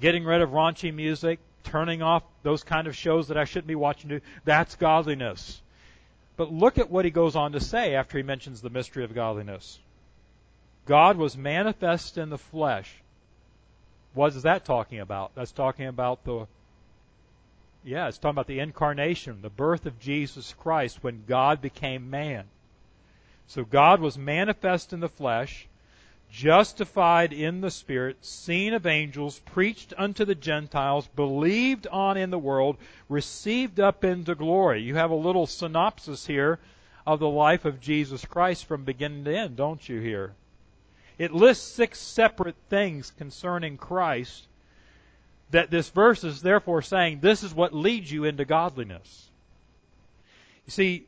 getting 0.00 0.24
rid 0.24 0.40
of 0.40 0.50
raunchy 0.50 0.94
music, 0.94 1.40
turning 1.64 2.02
off 2.02 2.22
those 2.42 2.62
kind 2.62 2.86
of 2.86 2.94
shows 2.94 3.28
that 3.28 3.36
I 3.36 3.44
shouldn't 3.44 3.66
be 3.66 3.74
watching. 3.74 4.20
That's 4.44 4.76
godliness. 4.76 5.60
But 6.36 6.52
look 6.52 6.78
at 6.78 6.90
what 6.90 7.04
he 7.04 7.10
goes 7.10 7.34
on 7.34 7.52
to 7.52 7.60
say 7.60 7.96
after 7.96 8.16
he 8.16 8.22
mentions 8.22 8.62
the 8.62 8.70
mystery 8.70 9.04
of 9.04 9.14
godliness. 9.14 9.78
God 10.86 11.16
was 11.16 11.36
manifest 11.36 12.16
in 12.16 12.30
the 12.30 12.38
flesh. 12.38 12.90
What 14.14 14.34
is 14.34 14.44
that 14.44 14.64
talking 14.64 15.00
about? 15.00 15.34
That's 15.34 15.52
talking 15.52 15.86
about 15.86 16.24
the 16.24 16.46
yeah, 17.84 18.08
it's 18.08 18.18
talking 18.18 18.34
about 18.34 18.46
the 18.46 18.60
incarnation, 18.60 19.42
the 19.42 19.48
birth 19.48 19.86
of 19.86 19.98
Jesus 19.98 20.54
Christ 20.58 21.02
when 21.02 21.24
God 21.26 21.60
became 21.60 22.10
man. 22.10 22.44
So 23.46 23.64
God 23.64 24.00
was 24.00 24.18
manifest 24.18 24.92
in 24.92 25.00
the 25.00 25.08
flesh, 25.08 25.66
justified 26.30 27.32
in 27.32 27.60
the 27.60 27.70
Spirit, 27.70 28.24
seen 28.24 28.74
of 28.74 28.86
angels, 28.86 29.40
preached 29.40 29.92
unto 29.96 30.24
the 30.24 30.34
Gentiles, 30.34 31.08
believed 31.16 31.86
on 31.88 32.16
in 32.16 32.30
the 32.30 32.38
world, 32.38 32.76
received 33.08 33.80
up 33.80 34.04
into 34.04 34.34
glory. 34.34 34.82
You 34.82 34.94
have 34.96 35.10
a 35.10 35.16
little 35.16 35.46
synopsis 35.46 36.26
here 36.26 36.60
of 37.06 37.18
the 37.18 37.28
life 37.28 37.64
of 37.64 37.80
Jesus 37.80 38.24
Christ 38.24 38.66
from 38.66 38.84
beginning 38.84 39.24
to 39.24 39.36
end, 39.36 39.56
don't 39.56 39.88
you 39.88 40.00
here? 40.00 40.34
It 41.18 41.32
lists 41.32 41.66
six 41.66 41.98
separate 41.98 42.56
things 42.68 43.10
concerning 43.10 43.76
Christ 43.76 44.46
that 45.50 45.70
this 45.70 45.88
verse 45.90 46.24
is 46.24 46.42
therefore 46.42 46.82
saying 46.82 47.20
this 47.20 47.42
is 47.42 47.54
what 47.54 47.74
leads 47.74 48.10
you 48.10 48.24
into 48.24 48.44
godliness. 48.44 49.30
You 50.66 50.70
see, 50.70 51.06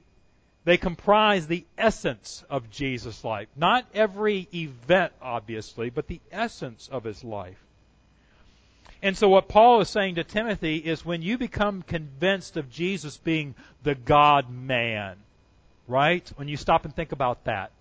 they 0.64 0.76
comprise 0.76 1.46
the 1.46 1.64
essence 1.76 2.44
of 2.48 2.70
Jesus' 2.70 3.24
life. 3.24 3.48
Not 3.56 3.86
every 3.94 4.48
event, 4.54 5.12
obviously, 5.20 5.90
but 5.90 6.06
the 6.06 6.20
essence 6.30 6.88
of 6.90 7.04
his 7.04 7.24
life. 7.24 7.58
And 9.02 9.16
so 9.16 9.28
what 9.28 9.48
Paul 9.48 9.80
is 9.80 9.88
saying 9.88 10.14
to 10.14 10.24
Timothy 10.24 10.76
is 10.76 11.04
when 11.04 11.22
you 11.22 11.36
become 11.36 11.82
convinced 11.82 12.56
of 12.56 12.70
Jesus 12.70 13.16
being 13.16 13.56
the 13.82 13.96
God 13.96 14.48
man, 14.48 15.16
right? 15.88 16.30
When 16.36 16.46
you 16.46 16.56
stop 16.56 16.84
and 16.84 16.94
think 16.94 17.10
about 17.10 17.44
that. 17.44 17.72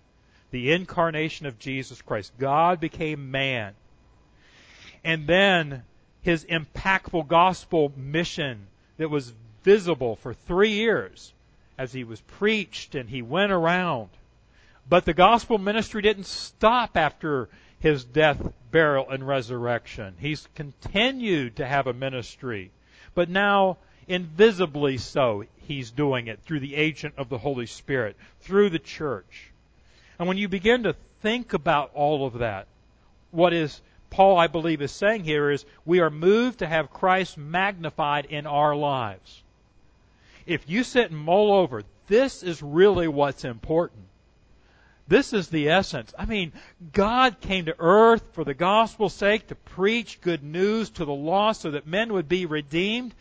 The 0.50 0.72
incarnation 0.72 1.46
of 1.46 1.60
Jesus 1.60 2.02
Christ. 2.02 2.32
God 2.38 2.80
became 2.80 3.30
man. 3.30 3.74
And 5.04 5.26
then 5.26 5.84
his 6.22 6.44
impactful 6.44 7.26
gospel 7.28 7.92
mission 7.96 8.66
that 8.96 9.10
was 9.10 9.32
visible 9.64 10.16
for 10.16 10.34
three 10.34 10.72
years 10.72 11.32
as 11.76 11.92
he 11.92 12.04
was 12.04 12.20
preached 12.20 12.94
and 12.94 13.08
he 13.08 13.22
went 13.22 13.52
around. 13.52 14.08
But 14.88 15.04
the 15.04 15.14
gospel 15.14 15.58
ministry 15.58 16.02
didn't 16.02 16.26
stop 16.26 16.96
after 16.96 17.48
his 17.80 18.04
death, 18.04 18.52
burial, 18.70 19.10
and 19.10 19.26
resurrection. 19.26 20.14
He's 20.18 20.48
continued 20.54 21.56
to 21.56 21.66
have 21.66 21.86
a 21.86 21.92
ministry. 21.92 22.70
But 23.14 23.28
now, 23.28 23.78
invisibly 24.06 24.98
so, 24.98 25.44
he's 25.66 25.90
doing 25.90 26.28
it 26.28 26.40
through 26.44 26.60
the 26.60 26.76
agent 26.76 27.14
of 27.16 27.28
the 27.28 27.38
Holy 27.38 27.66
Spirit, 27.66 28.16
through 28.40 28.70
the 28.70 28.78
church. 28.78 29.50
And 30.18 30.28
when 30.28 30.38
you 30.38 30.48
begin 30.48 30.84
to 30.84 30.94
think 31.22 31.52
about 31.52 31.90
all 31.94 32.26
of 32.26 32.34
that, 32.34 32.66
what 33.30 33.52
is 33.52 33.80
Paul, 34.12 34.36
I 34.36 34.46
believe, 34.46 34.82
is 34.82 34.92
saying 34.92 35.24
here 35.24 35.50
is 35.50 35.64
we 35.86 36.00
are 36.00 36.10
moved 36.10 36.58
to 36.58 36.66
have 36.66 36.90
Christ 36.90 37.38
magnified 37.38 38.26
in 38.26 38.46
our 38.46 38.76
lives. 38.76 39.42
If 40.44 40.68
you 40.68 40.84
sit 40.84 41.10
and 41.10 41.18
mull 41.18 41.50
over, 41.50 41.82
this 42.08 42.42
is 42.42 42.62
really 42.62 43.08
what's 43.08 43.46
important. 43.46 44.02
This 45.08 45.32
is 45.32 45.48
the 45.48 45.70
essence. 45.70 46.12
I 46.18 46.26
mean, 46.26 46.52
God 46.92 47.40
came 47.40 47.64
to 47.64 47.74
earth 47.78 48.22
for 48.32 48.44
the 48.44 48.52
gospel's 48.52 49.14
sake 49.14 49.46
to 49.46 49.54
preach 49.54 50.20
good 50.20 50.44
news 50.44 50.90
to 50.90 51.06
the 51.06 51.14
lost 51.14 51.62
so 51.62 51.70
that 51.70 51.86
men 51.86 52.12
would 52.12 52.28
be 52.28 52.44
redeemed. 52.44 53.14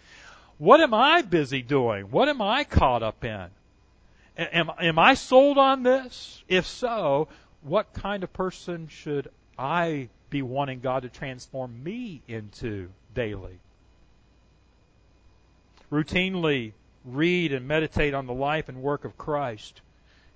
What 0.58 0.82
am 0.82 0.94
I 0.94 1.22
busy 1.22 1.62
doing? 1.62 2.12
What 2.12 2.28
am 2.28 2.42
I 2.42 2.66
caught 2.66 3.02
up 3.02 3.24
in? 3.24 3.48
Am, 4.38 4.70
am 4.78 5.00
I 5.00 5.14
sold 5.14 5.58
on 5.58 5.84
this? 5.84 6.44
If 6.50 6.68
so, 6.68 7.30
what 7.62 7.94
kind 7.94 8.24
of 8.26 8.34
person 8.34 8.90
should 8.90 9.30
I 9.58 10.10
be 10.32 10.42
wanting 10.42 10.80
God 10.80 11.04
to 11.04 11.10
transform 11.10 11.84
me 11.84 12.24
into 12.28 12.90
daily? 13.14 13.60
Routinely 15.92 16.72
read 17.06 17.54
and 17.54 17.68
meditate 17.68 18.16
on 18.16 18.26
the 18.26 18.34
life 18.34 18.68
and 18.70 18.82
work 18.82 19.06
of 19.06 19.18
Christ. 19.18 19.82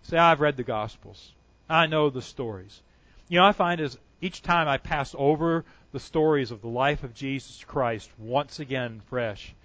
Say, 0.04 0.18
I've 0.18 0.42
read 0.42 0.58
the 0.58 0.64
Gospels. 0.64 1.32
I 1.68 1.88
know 1.88 2.12
the 2.12 2.22
stories. 2.22 2.82
You 3.28 3.40
know, 3.40 3.46
I 3.46 3.54
find 3.54 3.82
as 3.82 3.98
each 4.22 4.44
time 4.44 4.68
I 4.68 4.78
pass 4.78 5.16
over 5.18 5.66
the 5.92 6.00
stories 6.00 6.52
of 6.52 6.62
the 6.62 6.68
life 6.68 7.04
of 7.04 7.16
Jesus 7.16 7.64
Christ 7.64 8.10
once 8.20 8.60
again 8.60 9.02
fresh, 9.08 9.56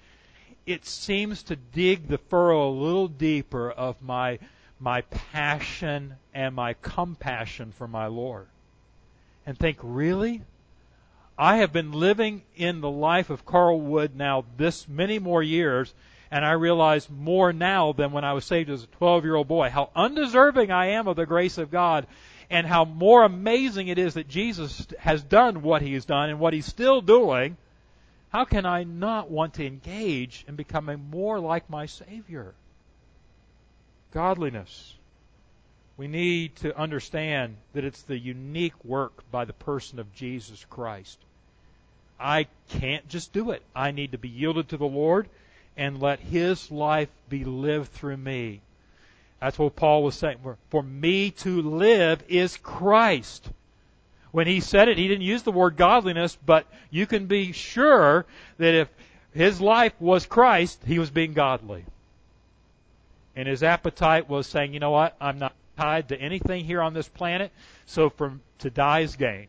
it 0.65 0.87
seems 0.87 1.43
to 1.45 1.57
dig 1.57 2.09
the 2.09 2.19
furrow 2.19 2.69
a 2.69 2.71
little 2.71 3.09
deeper 3.09 3.71
of 3.71 4.01
my 4.01 4.39
my 4.79 5.03
passion 5.03 6.15
and 6.33 6.55
my 6.55 6.73
compassion 6.75 7.73
for 7.73 7.87
my 7.87 8.07
Lord. 8.07 8.47
And 9.51 9.59
think, 9.59 9.79
really? 9.83 10.43
I 11.37 11.57
have 11.57 11.73
been 11.73 11.91
living 11.91 12.43
in 12.55 12.81
the 12.81 12.89
life 12.89 13.31
of 13.31 13.45
Carl 13.45 13.81
Wood 13.81 14.15
now 14.15 14.45
this 14.57 14.87
many 14.87 15.19
more 15.19 15.43
years, 15.43 15.93
and 16.31 16.45
I 16.45 16.53
realize 16.53 17.11
more 17.11 17.53
now 17.53 17.91
than 17.91 18.13
when 18.13 18.25
I 18.25 18.35
was 18.35 18.45
saved 18.45 18.71
as 18.71 18.85
a 18.85 18.87
12 18.87 19.25
year 19.25 19.35
old 19.35 19.49
boy 19.49 19.69
how 19.69 19.91
undeserving 19.97 20.71
I 20.71 20.91
am 20.91 21.09
of 21.09 21.17
the 21.17 21.27
grace 21.27 21.59
of 21.59 21.73
God 21.73 22.07
and 22.49 22.65
how 22.65 22.85
more 22.85 23.25
amazing 23.25 23.89
it 23.89 23.99
is 23.99 24.15
that 24.15 24.29
Jesus 24.29 24.87
has 25.01 25.21
done 25.21 25.63
what 25.63 25.83
he 25.83 25.95
has 25.95 26.05
done 26.05 26.31
and 26.31 26.39
what 26.39 26.53
he's 26.53 26.67
still 26.67 27.01
doing 27.01 27.57
how 28.29 28.45
can 28.45 28.65
I 28.67 28.85
not 28.85 29.33
want 29.33 29.55
to 29.55 29.67
engage 29.67 30.45
in 30.47 30.55
becoming 30.55 31.11
more 31.11 31.41
like 31.41 31.69
my 31.69 31.87
Savior? 31.87 32.55
Godliness. 34.13 34.95
We 36.01 36.09
need 36.09 36.57
to 36.57 36.75
understand 36.81 37.57
that 37.75 37.85
it's 37.85 38.01
the 38.01 38.19
unique 38.19 38.87
work 38.87 39.13
by 39.31 39.45
the 39.45 39.53
person 39.53 39.99
of 39.99 40.15
Jesus 40.15 40.65
Christ. 40.71 41.19
I 42.19 42.47
can't 42.71 43.07
just 43.07 43.35
do 43.35 43.51
it. 43.51 43.61
I 43.77 43.91
need 43.91 44.13
to 44.13 44.19
be 44.19 44.31
yielded 44.31 44.71
to 44.71 44.79
the 44.79 44.87
Lord 44.87 45.29
and 45.77 46.01
let 46.01 46.21
His 46.21 46.71
life 46.71 47.11
be 47.29 47.45
lived 47.45 47.93
through 47.93 48.17
me. 48.17 48.63
That's 49.41 49.59
what 49.59 49.77
Paul 49.77 50.03
was 50.03 50.15
saying. 50.15 50.39
For 50.71 50.83
me 50.83 51.33
to 51.33 51.61
live 51.61 52.25
is 52.29 52.57
Christ. 52.57 53.51
When 54.31 54.47
he 54.47 54.61
said 54.61 54.89
it, 54.89 54.97
he 54.97 55.07
didn't 55.07 55.21
use 55.21 55.43
the 55.43 55.53
word 55.53 55.77
godliness, 55.77 56.35
but 56.47 56.65
you 56.89 57.07
can 57.07 57.27
be 57.27 57.53
sure 57.53 58.25
that 58.57 58.73
if 58.73 58.89
his 59.35 59.61
life 59.61 59.93
was 60.01 60.25
Christ, 60.25 60.81
he 60.87 60.99
was 60.99 61.11
being 61.11 61.35
godly. 61.35 61.85
And 63.37 63.47
his 63.47 63.63
appetite 63.63 64.31
was 64.31 64.47
saying, 64.47 64.73
you 64.73 64.81
know 64.81 64.93
what, 64.93 65.15
I'm 65.21 65.39
not 65.39 65.53
tied 65.81 66.09
to 66.09 66.21
anything 66.21 66.63
here 66.63 66.83
on 66.83 66.93
this 66.93 67.09
planet, 67.09 67.51
so 67.87 68.11
from 68.11 68.43
to 68.59 68.69
die 68.69 69.01
is 69.01 69.17
gain. 69.17 69.47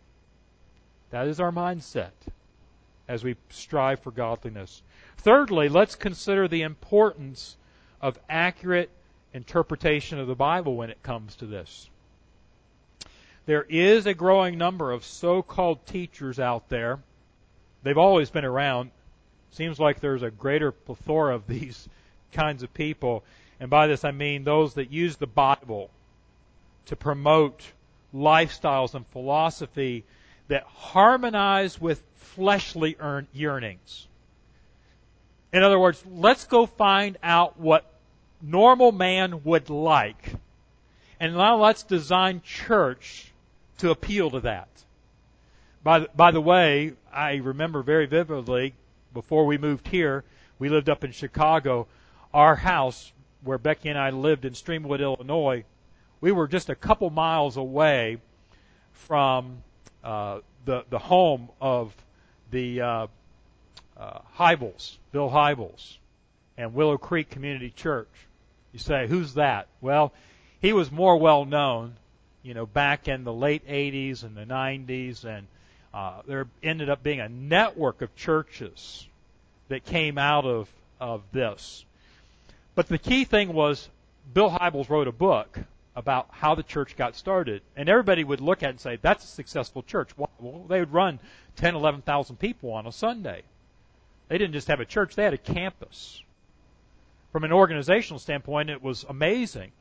That 1.09 1.27
is 1.27 1.41
our 1.41 1.51
mindset 1.51 2.11
as 3.05 3.21
we 3.21 3.35
strive 3.49 3.99
for 3.99 4.11
godliness. 4.11 4.81
Thirdly, 5.17 5.67
let's 5.67 5.95
consider 5.95 6.47
the 6.47 6.61
importance 6.61 7.57
of 7.99 8.17
accurate 8.29 8.89
interpretation 9.33 10.19
of 10.19 10.27
the 10.27 10.35
Bible 10.35 10.75
when 10.77 10.89
it 10.89 11.03
comes 11.03 11.35
to 11.35 11.45
this. 11.45 11.89
There 13.45 13.65
is 13.67 14.05
a 14.05 14.13
growing 14.13 14.57
number 14.57 14.93
of 14.93 15.03
so-called 15.03 15.85
teachers 15.85 16.39
out 16.39 16.69
there. 16.69 16.99
They've 17.83 17.97
always 17.97 18.29
been 18.29 18.45
around. 18.45 18.91
Seems 19.51 19.79
like 19.79 19.99
there's 19.99 20.23
a 20.23 20.31
greater 20.31 20.71
plethora 20.71 21.35
of 21.35 21.47
these 21.47 21.89
kinds 22.31 22.63
of 22.63 22.73
people. 22.73 23.25
And 23.59 23.69
by 23.69 23.87
this 23.87 24.05
I 24.05 24.11
mean 24.11 24.45
those 24.45 24.75
that 24.75 24.93
use 24.93 25.17
the 25.17 25.27
Bible 25.27 25.89
to 26.87 26.95
promote 26.95 27.71
lifestyles 28.13 28.93
and 28.93 29.05
philosophy 29.07 30.03
that 30.47 30.63
harmonize 30.63 31.79
with 31.79 32.01
fleshly 32.15 32.97
yearnings. 33.33 34.07
In 35.53 35.63
other 35.63 35.79
words, 35.79 36.03
let's 36.09 36.45
go 36.45 36.65
find 36.65 37.17
out 37.23 37.59
what 37.59 37.91
normal 38.41 38.91
man 38.91 39.43
would 39.43 39.69
like. 39.69 40.33
And 41.19 41.35
now 41.35 41.57
let's 41.57 41.83
design 41.83 42.41
church 42.43 43.31
to 43.79 43.91
appeal 43.91 44.31
to 44.31 44.39
that. 44.41 44.69
By 45.83 45.99
the, 45.99 46.09
by 46.15 46.31
the 46.31 46.41
way, 46.41 46.93
I 47.11 47.35
remember 47.35 47.83
very 47.83 48.05
vividly 48.05 48.73
before 49.13 49.45
we 49.45 49.57
moved 49.57 49.87
here, 49.87 50.23
we 50.59 50.69
lived 50.69 50.89
up 50.89 51.03
in 51.03 51.11
Chicago. 51.11 51.87
Our 52.33 52.55
house, 52.55 53.11
where 53.43 53.57
Becky 53.57 53.89
and 53.89 53.99
I 53.99 54.11
lived 54.11 54.45
in 54.45 54.53
Streamwood, 54.53 55.01
Illinois, 55.01 55.65
we 56.21 56.31
were 56.31 56.47
just 56.47 56.69
a 56.69 56.75
couple 56.75 57.09
miles 57.09 57.57
away 57.57 58.17
from 58.93 59.57
uh, 60.03 60.39
the 60.65 60.85
the 60.89 60.99
home 60.99 61.49
of 61.59 61.93
the 62.51 62.81
uh, 62.81 63.07
uh, 63.97 64.19
Hybels, 64.37 64.97
Bill 65.11 65.29
Hybels, 65.29 65.97
and 66.57 66.73
Willow 66.73 66.97
Creek 66.97 67.29
Community 67.29 67.71
Church. 67.71 68.09
You 68.71 68.79
say, 68.79 69.07
who's 69.07 69.33
that? 69.33 69.67
Well, 69.81 70.13
he 70.61 70.71
was 70.71 70.91
more 70.91 71.17
well 71.17 71.43
known 71.43 71.95
you 72.43 72.53
know, 72.53 72.65
back 72.65 73.07
in 73.07 73.23
the 73.23 73.33
late 73.33 73.67
80s 73.67 74.23
and 74.23 74.35
the 74.35 74.45
90s, 74.45 75.25
and 75.25 75.47
uh, 75.93 76.21
there 76.25 76.47
ended 76.63 76.89
up 76.89 77.03
being 77.03 77.19
a 77.19 77.29
network 77.29 78.01
of 78.01 78.15
churches 78.15 79.07
that 79.67 79.85
came 79.85 80.17
out 80.17 80.45
of, 80.45 80.69
of 80.99 81.21
this. 81.31 81.85
But 82.75 82.87
the 82.87 82.97
key 82.97 83.25
thing 83.25 83.53
was 83.53 83.89
Bill 84.33 84.49
Hybels 84.49 84.89
wrote 84.89 85.07
a 85.07 85.11
book 85.11 85.59
about 85.95 86.27
how 86.31 86.55
the 86.55 86.63
church 86.63 86.95
got 86.95 87.15
started, 87.15 87.61
and 87.75 87.89
everybody 87.89 88.23
would 88.23 88.41
look 88.41 88.63
at 88.63 88.67
it 88.67 88.69
and 88.69 88.79
say, 88.79 88.97
that's 89.01 89.25
a 89.25 89.27
successful 89.27 89.83
church. 89.83 90.11
Well, 90.17 90.65
they 90.69 90.79
would 90.79 90.93
run 90.93 91.19
10, 91.57 91.75
11,000 91.75 92.37
people 92.37 92.71
on 92.71 92.87
a 92.87 92.91
Sunday. 92.91 93.43
They 94.29 94.37
didn't 94.37 94.53
just 94.53 94.69
have 94.69 94.79
a 94.79 94.85
church, 94.85 95.15
they 95.15 95.23
had 95.23 95.33
a 95.33 95.37
campus. 95.37 96.23
From 97.31 97.43
an 97.43 97.51
organizational 97.51 98.19
standpoint, 98.19 98.69
it 98.69 98.81
was 98.81 99.05
amazing. 99.07 99.71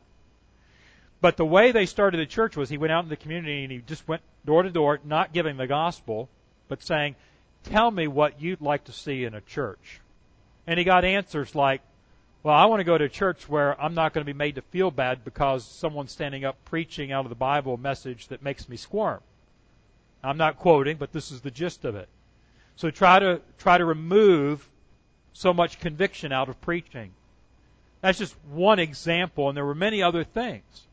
But 1.20 1.36
the 1.36 1.44
way 1.44 1.72
they 1.72 1.86
started 1.86 2.18
the 2.18 2.26
church 2.26 2.56
was 2.56 2.68
he 2.68 2.78
went 2.78 2.92
out 2.92 3.04
in 3.04 3.10
the 3.10 3.16
community 3.16 3.62
and 3.62 3.72
he 3.72 3.78
just 3.78 4.06
went 4.08 4.22
door 4.44 4.62
to 4.62 4.70
door, 4.70 5.00
not 5.04 5.32
giving 5.32 5.56
the 5.56 5.66
gospel, 5.66 6.28
but 6.68 6.82
saying, 6.82 7.16
Tell 7.64 7.90
me 7.90 8.06
what 8.06 8.40
you'd 8.40 8.62
like 8.62 8.84
to 8.84 8.92
see 8.92 9.24
in 9.24 9.34
a 9.34 9.40
church. 9.42 10.00
And 10.66 10.78
he 10.78 10.84
got 10.84 11.04
answers 11.04 11.54
like, 11.54 11.82
Well, 12.42 12.54
I 12.54 12.64
want 12.66 12.80
to 12.80 12.84
go 12.84 12.96
to 12.96 13.04
a 13.04 13.08
church 13.08 13.48
where 13.50 13.78
I'm 13.78 13.94
not 13.94 14.14
going 14.14 14.24
to 14.24 14.32
be 14.32 14.36
made 14.36 14.54
to 14.54 14.62
feel 14.62 14.90
bad 14.90 15.24
because 15.24 15.62
someone's 15.64 16.12
standing 16.12 16.44
up 16.44 16.56
preaching 16.64 17.12
out 17.12 17.26
of 17.26 17.28
the 17.28 17.34
Bible 17.34 17.74
a 17.74 17.78
message 17.78 18.28
that 18.28 18.42
makes 18.42 18.66
me 18.66 18.78
squirm. 18.78 19.20
I'm 20.24 20.38
not 20.38 20.58
quoting, 20.58 20.96
but 20.96 21.12
this 21.12 21.30
is 21.30 21.42
the 21.42 21.50
gist 21.50 21.84
of 21.84 21.96
it. 21.96 22.08
So 22.76 22.90
try 22.90 23.18
to 23.18 23.42
try 23.58 23.76
to 23.76 23.84
remove 23.84 24.66
so 25.34 25.52
much 25.52 25.80
conviction 25.80 26.32
out 26.32 26.48
of 26.48 26.58
preaching. 26.62 27.12
That's 28.00 28.18
just 28.18 28.34
one 28.50 28.78
example, 28.78 29.48
and 29.48 29.56
there 29.56 29.66
were 29.66 29.74
many 29.74 30.02
other 30.02 30.24
things. 30.24 30.86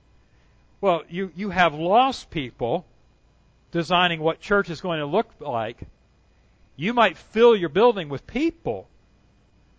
Well, 0.81 1.03
you, 1.09 1.31
you 1.35 1.49
have 1.49 1.73
lost 1.73 2.29
people 2.29 2.85
designing 3.71 4.19
what 4.19 4.41
church 4.41 4.69
is 4.69 4.81
going 4.81 4.99
to 4.99 5.05
look 5.05 5.29
like. 5.39 5.79
You 6.75 6.93
might 6.93 7.17
fill 7.17 7.55
your 7.55 7.69
building 7.69 8.09
with 8.09 8.27
people, 8.27 8.87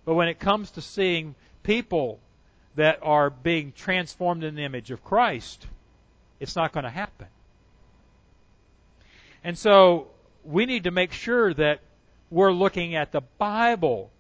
but 0.06 0.14
when 0.14 0.28
it 0.28 0.38
comes 0.38 0.70
to 0.72 0.80
seeing 0.80 1.34
people 1.68 2.18
that 2.76 2.98
are 3.02 3.28
being 3.28 3.72
transformed 3.76 4.42
in 4.42 4.54
the 4.54 4.64
image 4.64 4.90
of 4.90 5.04
Christ, 5.04 5.66
it's 6.40 6.56
not 6.56 6.72
going 6.72 6.84
to 6.84 6.90
happen. 6.90 7.26
And 9.44 9.58
so 9.58 10.06
we 10.44 10.64
need 10.64 10.84
to 10.84 10.90
make 10.90 11.12
sure 11.12 11.52
that 11.52 11.80
we're 12.30 12.52
looking 12.52 12.94
at 12.94 13.12
the 13.12 13.20
Bible 13.36 14.10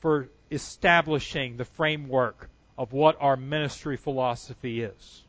for 0.00 0.28
establishing 0.50 1.56
the 1.56 1.64
framework 1.64 2.50
of 2.76 2.92
what 2.92 3.16
our 3.20 3.38
ministry 3.38 3.96
philosophy 3.96 4.82
is. 4.82 5.22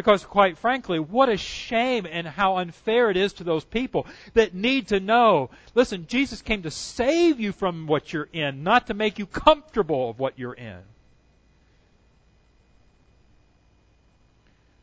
Because 0.00 0.24
quite 0.24 0.56
frankly, 0.56 0.98
what 0.98 1.28
a 1.28 1.36
shame 1.36 2.06
and 2.10 2.26
how 2.26 2.56
unfair 2.56 3.10
it 3.10 3.18
is 3.18 3.34
to 3.34 3.44
those 3.44 3.66
people 3.66 4.06
that 4.32 4.54
need 4.54 4.88
to 4.88 4.98
know. 4.98 5.50
Listen, 5.74 6.06
Jesus 6.06 6.40
came 6.40 6.62
to 6.62 6.70
save 6.70 7.38
you 7.38 7.52
from 7.52 7.86
what 7.86 8.10
you're 8.10 8.30
in, 8.32 8.62
not 8.62 8.86
to 8.86 8.94
make 8.94 9.18
you 9.18 9.26
comfortable 9.26 10.08
of 10.08 10.18
what 10.18 10.38
you're 10.38 10.54
in. 10.54 10.78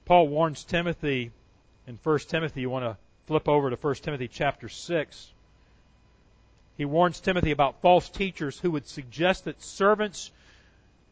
Paul 0.06 0.28
warns 0.28 0.64
Timothy 0.64 1.32
in 1.88 1.98
1 2.04 2.20
Timothy. 2.20 2.62
You 2.62 2.70
want 2.70 2.86
to 2.86 2.96
flip 3.26 3.50
over 3.50 3.72
to 3.72 3.76
1 3.76 3.96
Timothy 3.96 4.28
chapter 4.28 4.70
6. 4.70 5.32
He 6.78 6.86
warns 6.86 7.20
Timothy 7.20 7.50
about 7.50 7.82
false 7.82 8.08
teachers 8.08 8.60
who 8.60 8.70
would 8.70 8.88
suggest 8.88 9.46
that 9.46 9.64
servants 9.64 10.30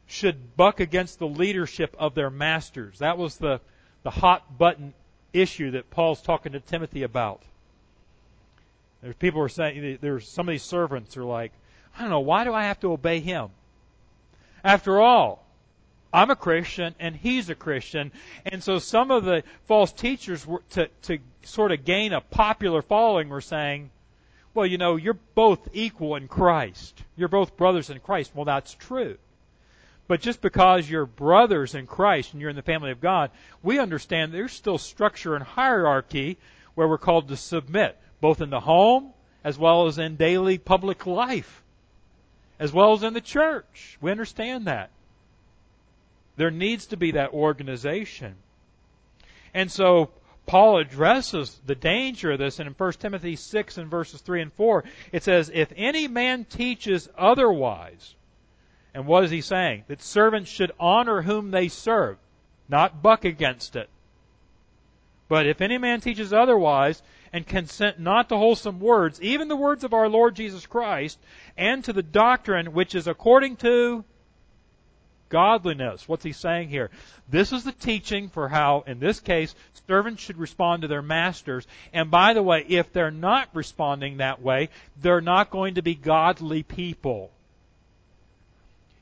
should 0.06 0.56
buck 0.56 0.80
against 0.80 1.18
the 1.18 1.28
leadership 1.28 1.96
of 1.98 2.14
their 2.14 2.30
masters. 2.30 3.00
That 3.00 3.18
was 3.18 3.38
the 3.38 3.62
the 4.06 4.12
hot 4.12 4.60
button 4.60 4.94
issue 5.34 5.72
that 5.72 5.90
Paul's 5.90 6.22
talking 6.22 6.52
to 6.52 6.60
Timothy 6.60 7.02
about. 7.02 7.42
There's 9.02 9.16
people 9.16 9.42
who 9.42 9.46
are 9.46 9.50
saying 9.50 9.98
there's 10.00 10.30
some 10.30 10.48
of 10.48 10.54
these 10.54 10.62
servants 10.62 11.18
are 11.18 11.24
like, 11.24 11.52
I 11.98 12.02
don't 12.02 12.12
know, 12.12 12.20
why 12.20 12.44
do 12.44 12.54
I 12.54 12.66
have 12.66 12.80
to 12.82 12.92
obey 12.92 13.20
him? 13.20 13.50
After 14.64 15.02
all, 15.02 15.44
I'm 16.14 16.30
a 16.30 16.36
Christian 16.36 16.94
and 17.00 17.16
he's 17.16 17.50
a 17.50 17.56
Christian. 17.56 18.12
And 18.46 18.64
so 18.64 18.78
some 18.78 19.10
of 19.10 19.26
the 19.26 19.44
false 19.68 19.92
teachers 19.92 20.46
were 20.46 20.62
to, 20.72 20.88
to 21.04 21.18
sort 21.44 21.72
of 21.72 21.84
gain 21.84 22.14
a 22.14 22.22
popular 22.22 22.84
following 22.84 23.30
were 23.30 23.42
saying, 23.42 23.90
well, 24.54 24.68
you 24.68 24.78
know, 24.78 24.98
you're 24.98 25.18
both 25.34 25.68
equal 25.74 26.16
in 26.16 26.28
Christ. 26.28 27.04
You're 27.18 27.28
both 27.28 27.58
brothers 27.58 27.90
in 27.90 28.00
Christ. 28.00 28.34
Well, 28.36 28.46
that's 28.46 28.76
true. 28.76 29.18
But 30.08 30.22
just 30.22 30.42
because 30.42 30.90
you're 30.90 31.06
brothers 31.06 31.74
in 31.74 31.88
Christ 31.88 32.34
and 32.34 32.42
you're 32.42 32.50
in 32.50 32.56
the 32.56 32.62
family 32.62 32.92
of 32.92 33.02
God, 33.02 33.32
we 33.64 33.80
understand 33.80 34.32
there's 34.32 34.54
still 34.54 34.78
structure 34.78 35.36
and 35.36 35.44
hierarchy 35.44 36.38
where 36.76 36.88
we're 36.88 36.98
called 36.98 37.28
to 37.30 37.38
submit, 37.38 37.98
both 38.22 38.42
in 38.42 38.50
the 38.50 38.60
home 38.60 39.14
as 39.46 39.60
well 39.60 39.86
as 39.86 40.00
in 40.00 40.16
daily 40.16 40.58
public 40.58 41.06
life, 41.06 41.64
as 42.60 42.74
well 42.74 42.94
as 42.94 43.04
in 43.04 43.14
the 43.14 43.22
church. 43.22 43.96
We 44.02 44.10
understand 44.10 44.66
that. 44.66 44.90
There 46.36 46.50
needs 46.50 46.88
to 46.88 46.98
be 46.98 47.12
that 47.12 47.32
organization. 47.32 48.36
And 49.54 49.72
so 49.72 50.10
Paul 50.48 50.80
addresses 50.80 51.62
the 51.66 51.76
danger 51.76 52.32
of 52.32 52.40
this, 52.40 52.60
and 52.60 52.68
in 52.68 52.74
1 52.74 52.94
Timothy 52.94 53.36
6 53.36 53.78
and 53.78 53.90
verses 53.90 54.22
3 54.22 54.42
and 54.42 54.54
4, 54.54 54.84
it 55.12 55.24
says, 55.24 55.52
If 55.54 55.72
any 55.76 56.08
man 56.08 56.46
teaches 56.46 57.08
otherwise, 57.16 58.16
and 58.96 59.06
what 59.06 59.26
is 59.26 59.30
he 59.30 59.42
saying? 59.42 59.84
That 59.88 60.02
servants 60.02 60.50
should 60.50 60.72
honor 60.80 61.22
whom 61.22 61.52
they 61.52 61.68
serve, 61.68 62.18
not 62.70 63.04
buck 63.04 63.26
against 63.26 63.76
it. 63.76 63.90
But 65.28 65.46
if 65.46 65.60
any 65.60 65.78
man 65.78 66.00
teaches 66.00 66.32
otherwise, 66.32 67.04
and 67.34 67.46
consent 67.46 68.00
not 68.00 68.30
to 68.30 68.38
wholesome 68.38 68.80
words, 68.80 69.22
even 69.22 69.50
the 69.50 69.56
words 69.58 69.84
of 69.84 69.94
our 69.94 70.08
Lord 70.08 70.36
Jesus 70.36 70.66
Christ, 70.66 71.20
and 71.58 71.84
to 71.84 71.92
the 71.92 72.02
doctrine 72.02 72.72
which 72.72 72.96
is 72.96 73.08
according 73.08 73.58
to 73.58 74.06
godliness. 75.28 76.08
What's 76.08 76.24
he 76.24 76.32
saying 76.32 76.70
here? 76.70 76.90
This 77.28 77.52
is 77.52 77.66
the 77.66 77.74
teaching 77.74 78.30
for 78.30 78.48
how, 78.48 78.86
in 78.88 79.00
this 79.00 79.20
case, 79.20 79.54
servants 79.88 80.24
should 80.24 80.38
respond 80.38 80.84
to 80.84 80.88
their 80.88 81.02
masters. 81.02 81.68
And 81.92 82.10
by 82.10 82.34
the 82.34 82.44
way, 82.44 82.64
if 82.70 82.94
they're 82.94 83.12
not 83.12 83.50
responding 83.54 84.18
that 84.18 84.42
way, 84.42 84.70
they're 85.02 85.20
not 85.20 85.50
going 85.50 85.76
to 85.76 85.82
be 85.82 85.96
godly 85.96 86.64
people. 86.64 87.32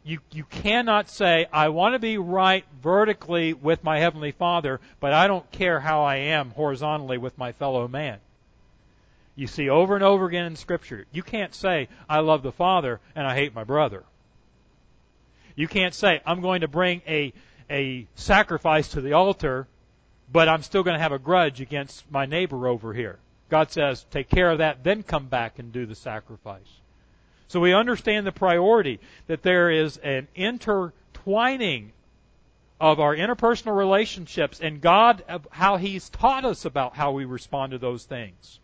You, 0.05 0.19
you 0.31 0.43
cannot 0.43 1.09
say, 1.09 1.47
I 1.51 1.69
want 1.69 1.95
to 1.95 1.99
be 1.99 2.17
right 2.17 2.65
vertically 2.81 3.53
with 3.53 3.83
my 3.83 3.99
Heavenly 3.99 4.31
Father, 4.31 4.81
but 4.99 5.13
I 5.13 5.27
don't 5.27 5.49
care 5.51 5.79
how 5.79 6.03
I 6.03 6.17
am 6.17 6.51
horizontally 6.51 7.17
with 7.17 7.37
my 7.37 7.53
fellow 7.53 7.87
man. 7.87 8.19
You 9.35 9.47
see 9.47 9.69
over 9.69 9.95
and 9.95 10.03
over 10.03 10.25
again 10.25 10.45
in 10.45 10.55
Scripture, 10.57 11.05
you 11.11 11.23
can't 11.23 11.55
say, 11.55 11.87
I 12.09 12.19
love 12.19 12.43
the 12.43 12.51
Father 12.51 12.99
and 13.15 13.25
I 13.25 13.33
hate 13.33 13.55
my 13.55 13.63
brother. 13.63 14.03
You 15.55 15.67
can't 15.67 15.93
say, 15.93 16.21
I'm 16.25 16.41
going 16.41 16.61
to 16.61 16.67
bring 16.67 17.01
a, 17.07 17.31
a 17.69 18.05
sacrifice 18.15 18.89
to 18.89 19.01
the 19.01 19.13
altar, 19.13 19.67
but 20.31 20.49
I'm 20.49 20.63
still 20.63 20.83
going 20.83 20.95
to 20.95 21.01
have 21.01 21.11
a 21.13 21.19
grudge 21.19 21.61
against 21.61 22.09
my 22.11 22.25
neighbor 22.25 22.67
over 22.67 22.93
here. 22.93 23.19
God 23.49 23.71
says, 23.71 24.05
take 24.11 24.29
care 24.29 24.51
of 24.51 24.57
that, 24.57 24.83
then 24.83 25.03
come 25.03 25.27
back 25.27 25.59
and 25.59 25.71
do 25.71 25.85
the 25.85 25.95
sacrifice. 25.95 26.81
So 27.47 27.59
we 27.59 27.73
understand 27.73 28.25
the 28.25 28.31
priority 28.31 28.99
that 29.27 29.43
there 29.43 29.69
is 29.69 29.97
an 29.97 30.27
intertwining 30.35 31.91
of 32.79 32.99
our 32.99 33.15
interpersonal 33.15 33.77
relationships 33.77 34.59
and 34.59 34.81
God, 34.81 35.23
how 35.51 35.77
He's 35.77 36.09
taught 36.09 36.45
us 36.45 36.65
about 36.65 36.95
how 36.95 37.11
we 37.11 37.25
respond 37.25 37.71
to 37.71 37.77
those 37.77 38.03
things. 38.03 38.59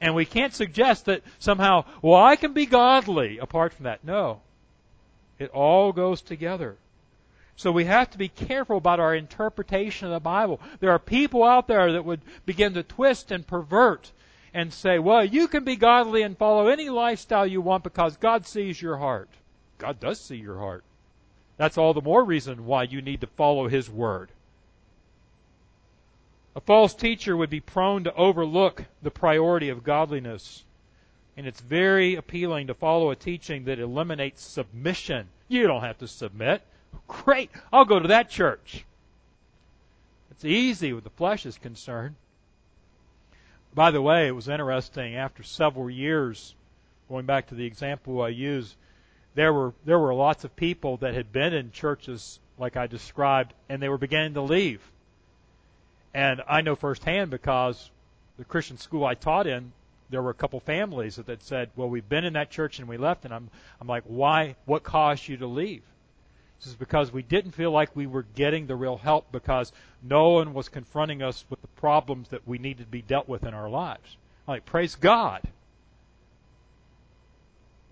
And 0.00 0.14
we 0.14 0.24
can't 0.24 0.54
suggest 0.54 1.06
that 1.06 1.22
somehow, 1.38 1.84
well, 2.02 2.22
I 2.22 2.36
can 2.36 2.52
be 2.52 2.66
godly 2.66 3.38
apart 3.38 3.72
from 3.72 3.84
that. 3.84 4.04
No. 4.04 4.40
It 5.38 5.50
all 5.50 5.92
goes 5.92 6.22
together. 6.22 6.76
So 7.56 7.72
we 7.72 7.86
have 7.86 8.10
to 8.10 8.18
be 8.18 8.28
careful 8.28 8.76
about 8.76 9.00
our 9.00 9.14
interpretation 9.14 10.08
of 10.08 10.12
the 10.12 10.20
Bible. 10.20 10.60
There 10.80 10.90
are 10.90 10.98
people 10.98 11.42
out 11.42 11.66
there 11.66 11.92
that 11.92 12.04
would 12.04 12.20
begin 12.44 12.74
to 12.74 12.82
twist 12.82 13.30
and 13.30 13.46
pervert 13.46 14.10
and 14.56 14.72
say, 14.72 14.98
well, 14.98 15.22
you 15.22 15.48
can 15.48 15.64
be 15.64 15.76
godly 15.76 16.22
and 16.22 16.38
follow 16.38 16.68
any 16.68 16.88
lifestyle 16.88 17.46
you 17.46 17.60
want 17.60 17.84
because 17.84 18.16
God 18.16 18.46
sees 18.46 18.80
your 18.80 18.96
heart. 18.96 19.28
God 19.76 20.00
does 20.00 20.18
see 20.18 20.36
your 20.36 20.56
heart. 20.58 20.82
That's 21.58 21.76
all 21.76 21.92
the 21.92 22.00
more 22.00 22.24
reason 22.24 22.64
why 22.64 22.84
you 22.84 23.02
need 23.02 23.20
to 23.20 23.26
follow 23.26 23.68
His 23.68 23.90
Word. 23.90 24.30
A 26.54 26.60
false 26.60 26.94
teacher 26.94 27.36
would 27.36 27.50
be 27.50 27.60
prone 27.60 28.04
to 28.04 28.14
overlook 28.14 28.84
the 29.02 29.10
priority 29.10 29.68
of 29.68 29.84
godliness 29.84 30.64
and 31.36 31.46
it's 31.46 31.60
very 31.60 32.14
appealing 32.14 32.68
to 32.68 32.74
follow 32.74 33.10
a 33.10 33.16
teaching 33.16 33.64
that 33.64 33.78
eliminates 33.78 34.42
submission. 34.42 35.28
You 35.48 35.66
don't 35.66 35.82
have 35.82 35.98
to 35.98 36.08
submit. 36.08 36.62
Great. 37.06 37.50
I'll 37.70 37.84
go 37.84 38.00
to 38.00 38.08
that 38.08 38.30
church. 38.30 38.86
It's 40.30 40.46
easy 40.46 40.94
where 40.94 41.02
the 41.02 41.10
flesh 41.10 41.44
is 41.44 41.58
concerned. 41.58 42.14
By 43.76 43.90
the 43.90 44.00
way, 44.00 44.26
it 44.26 44.30
was 44.30 44.48
interesting 44.48 45.16
after 45.16 45.42
several 45.42 45.90
years, 45.90 46.54
going 47.10 47.26
back 47.26 47.48
to 47.48 47.54
the 47.54 47.66
example 47.66 48.22
I 48.22 48.28
used, 48.28 48.74
there 49.34 49.52
were 49.52 49.74
there 49.84 49.98
were 49.98 50.14
lots 50.14 50.44
of 50.44 50.56
people 50.56 50.96
that 50.96 51.12
had 51.12 51.30
been 51.30 51.52
in 51.52 51.70
churches 51.72 52.40
like 52.56 52.74
I 52.78 52.86
described 52.86 53.52
and 53.68 53.82
they 53.82 53.90
were 53.90 53.98
beginning 53.98 54.32
to 54.32 54.40
leave. 54.40 54.80
And 56.14 56.40
I 56.48 56.62
know 56.62 56.74
firsthand 56.74 57.30
because 57.30 57.90
the 58.38 58.46
Christian 58.46 58.78
school 58.78 59.04
I 59.04 59.12
taught 59.12 59.46
in, 59.46 59.72
there 60.08 60.22
were 60.22 60.30
a 60.30 60.34
couple 60.42 60.58
families 60.58 61.16
that, 61.16 61.26
that 61.26 61.42
said, 61.42 61.68
"Well, 61.76 61.90
we've 61.90 62.08
been 62.08 62.24
in 62.24 62.32
that 62.32 62.50
church 62.50 62.78
and 62.78 62.88
we 62.88 62.96
left," 62.96 63.26
and 63.26 63.34
I'm 63.34 63.50
I'm 63.78 63.86
like, 63.86 64.04
"Why? 64.06 64.56
What 64.64 64.84
caused 64.84 65.28
you 65.28 65.36
to 65.36 65.46
leave?" 65.46 65.82
This 66.58 66.68
is 66.68 66.74
because 66.74 67.12
we 67.12 67.22
didn't 67.22 67.52
feel 67.52 67.70
like 67.70 67.94
we 67.94 68.06
were 68.06 68.24
getting 68.34 68.66
the 68.66 68.76
real 68.76 68.96
help 68.96 69.30
because 69.30 69.72
no 70.02 70.30
one 70.30 70.54
was 70.54 70.68
confronting 70.68 71.22
us 71.22 71.44
with 71.50 71.60
the 71.60 71.68
problems 71.68 72.28
that 72.28 72.46
we 72.48 72.58
needed 72.58 72.84
to 72.84 72.90
be 72.90 73.02
dealt 73.02 73.28
with 73.28 73.44
in 73.44 73.54
our 73.54 73.68
lives. 73.68 74.16
Like, 74.48 74.64
praise 74.64 74.94
God. 74.94 75.42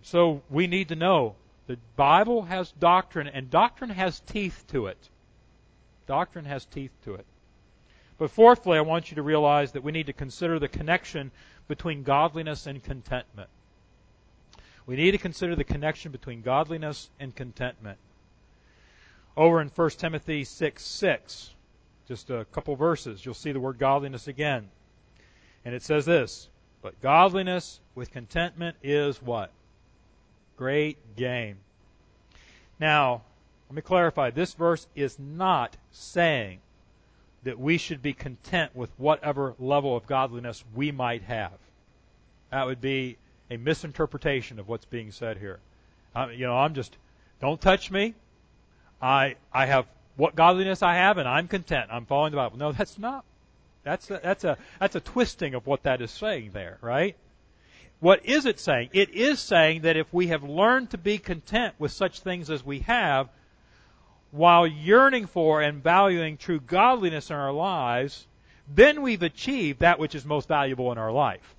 So 0.02 0.42
we 0.50 0.66
need 0.66 0.88
to 0.88 0.96
know 0.96 1.34
the 1.66 1.78
Bible 1.96 2.42
has 2.42 2.72
doctrine, 2.72 3.26
and 3.26 3.50
doctrine 3.50 3.90
has 3.90 4.20
teeth 4.20 4.64
to 4.68 4.86
it. 4.86 5.08
Doctrine 6.06 6.44
has 6.44 6.64
teeth 6.66 6.92
to 7.04 7.14
it. 7.14 7.24
But 8.18 8.30
fourthly, 8.30 8.78
I 8.78 8.82
want 8.82 9.10
you 9.10 9.16
to 9.16 9.22
realize 9.22 9.72
that 9.72 9.82
we 9.82 9.92
need 9.92 10.06
to 10.06 10.12
consider 10.12 10.58
the 10.58 10.68
connection 10.68 11.30
between 11.68 12.02
godliness 12.02 12.66
and 12.66 12.82
contentment. 12.82 13.48
We 14.86 14.96
need 14.96 15.12
to 15.12 15.18
consider 15.18 15.56
the 15.56 15.64
connection 15.64 16.12
between 16.12 16.42
godliness 16.42 17.08
and 17.18 17.34
contentment. 17.34 17.98
Over 19.36 19.60
in 19.60 19.68
1 19.68 19.90
Timothy 19.90 20.44
6 20.44 20.82
6, 20.82 21.50
just 22.06 22.30
a 22.30 22.44
couple 22.52 22.76
verses, 22.76 23.24
you'll 23.24 23.34
see 23.34 23.52
the 23.52 23.60
word 23.60 23.78
godliness 23.78 24.28
again. 24.28 24.68
And 25.64 25.74
it 25.74 25.82
says 25.82 26.04
this 26.04 26.48
But 26.82 27.00
godliness 27.00 27.80
with 27.94 28.12
contentment 28.12 28.76
is 28.82 29.20
what? 29.22 29.50
Great 30.56 31.16
gain. 31.16 31.56
Now, 32.78 33.22
let 33.68 33.76
me 33.76 33.82
clarify. 33.82 34.30
This 34.30 34.54
verse 34.54 34.86
is 34.94 35.18
not 35.18 35.76
saying 35.90 36.60
that 37.42 37.58
we 37.58 37.78
should 37.78 38.02
be 38.02 38.12
content 38.12 38.74
with 38.74 38.90
whatever 38.98 39.54
level 39.58 39.96
of 39.96 40.06
godliness 40.06 40.64
we 40.74 40.92
might 40.92 41.22
have. 41.22 41.52
That 42.50 42.66
would 42.66 42.80
be 42.80 43.16
a 43.50 43.56
misinterpretation 43.56 44.58
of 44.58 44.68
what's 44.68 44.84
being 44.84 45.10
said 45.10 45.38
here. 45.38 45.60
I, 46.14 46.30
you 46.30 46.46
know, 46.46 46.56
I'm 46.56 46.74
just, 46.74 46.96
don't 47.40 47.60
touch 47.60 47.90
me. 47.90 48.14
I, 49.04 49.36
I 49.52 49.66
have 49.66 49.86
what 50.16 50.34
godliness 50.34 50.82
I 50.82 50.94
have 50.94 51.18
and 51.18 51.28
I'm 51.28 51.46
content. 51.46 51.90
I'm 51.92 52.06
following 52.06 52.30
the 52.30 52.36
Bible. 52.36 52.56
No, 52.56 52.72
that's 52.72 52.98
not. 52.98 53.24
That's 53.82 54.10
a, 54.10 54.18
that's 54.22 54.44
a, 54.44 54.56
that's 54.80 54.96
a 54.96 55.00
twisting 55.00 55.54
of 55.54 55.66
what 55.66 55.82
that 55.82 56.00
is 56.00 56.10
saying 56.10 56.52
there, 56.54 56.78
right? 56.80 57.14
What 58.00 58.24
is 58.24 58.46
it 58.46 58.58
saying? 58.58 58.90
It 58.94 59.10
is 59.10 59.40
saying 59.40 59.82
that 59.82 59.98
if 59.98 60.12
we 60.12 60.28
have 60.28 60.42
learned 60.42 60.90
to 60.90 60.98
be 60.98 61.18
content 61.18 61.74
with 61.78 61.92
such 61.92 62.20
things 62.20 62.48
as 62.48 62.64
we 62.64 62.80
have, 62.80 63.28
while 64.30 64.66
yearning 64.66 65.26
for 65.26 65.60
and 65.60 65.82
valuing 65.82 66.38
true 66.38 66.58
godliness 66.58 67.28
in 67.28 67.36
our 67.36 67.52
lives, 67.52 68.26
then 68.74 69.02
we've 69.02 69.22
achieved 69.22 69.80
that 69.80 69.98
which 69.98 70.14
is 70.14 70.24
most 70.24 70.48
valuable 70.48 70.90
in 70.92 70.98
our 70.98 71.12
life. 71.12 71.54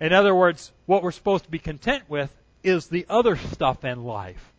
In 0.00 0.12
other 0.12 0.34
words, 0.34 0.70
what 0.84 1.02
we're 1.02 1.12
supposed 1.12 1.44
to 1.44 1.50
be 1.50 1.58
content 1.58 2.04
with 2.08 2.30
is 2.62 2.88
the 2.88 3.06
other 3.08 3.36
stuff 3.36 3.84
in 3.84 4.04
life. 4.04 4.53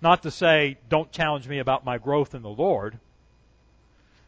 Not 0.00 0.22
to 0.22 0.30
say, 0.30 0.78
don't 0.88 1.10
challenge 1.10 1.48
me 1.48 1.58
about 1.58 1.84
my 1.84 1.98
growth 1.98 2.34
in 2.34 2.42
the 2.42 2.48
Lord. 2.48 2.98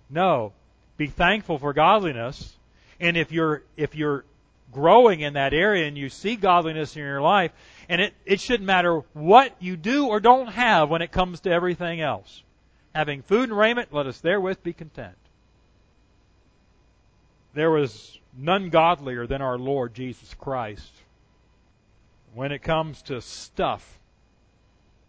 No. 0.08 0.52
Be 0.96 1.06
thankful 1.06 1.58
for 1.58 1.72
godliness. 1.72 2.56
And 2.98 3.16
if 3.16 3.30
you're, 3.30 3.62
if 3.76 3.94
you're 3.94 4.24
growing 4.72 5.20
in 5.20 5.34
that 5.34 5.54
area 5.54 5.86
and 5.86 5.96
you 5.96 6.08
see 6.08 6.36
godliness 6.36 6.96
in 6.96 7.02
your 7.02 7.20
life, 7.20 7.52
and 7.88 8.00
it, 8.00 8.14
it 8.24 8.40
shouldn't 8.40 8.66
matter 8.66 9.02
what 9.12 9.54
you 9.60 9.76
do 9.76 10.08
or 10.08 10.20
don't 10.20 10.48
have 10.48 10.88
when 10.88 11.02
it 11.02 11.12
comes 11.12 11.40
to 11.40 11.50
everything 11.50 12.00
else. 12.00 12.42
Having 12.94 13.22
food 13.22 13.50
and 13.50 13.58
raiment, 13.58 13.92
let 13.92 14.06
us 14.06 14.18
therewith 14.20 14.62
be 14.62 14.72
content. 14.72 15.14
There 17.54 17.70
was 17.70 18.18
none 18.36 18.70
godlier 18.70 19.26
than 19.26 19.42
our 19.42 19.58
Lord 19.58 19.94
Jesus 19.94 20.34
Christ. 20.34 20.92
when 22.34 22.52
it 22.52 22.62
comes 22.62 23.02
to 23.02 23.20
stuff, 23.20 23.98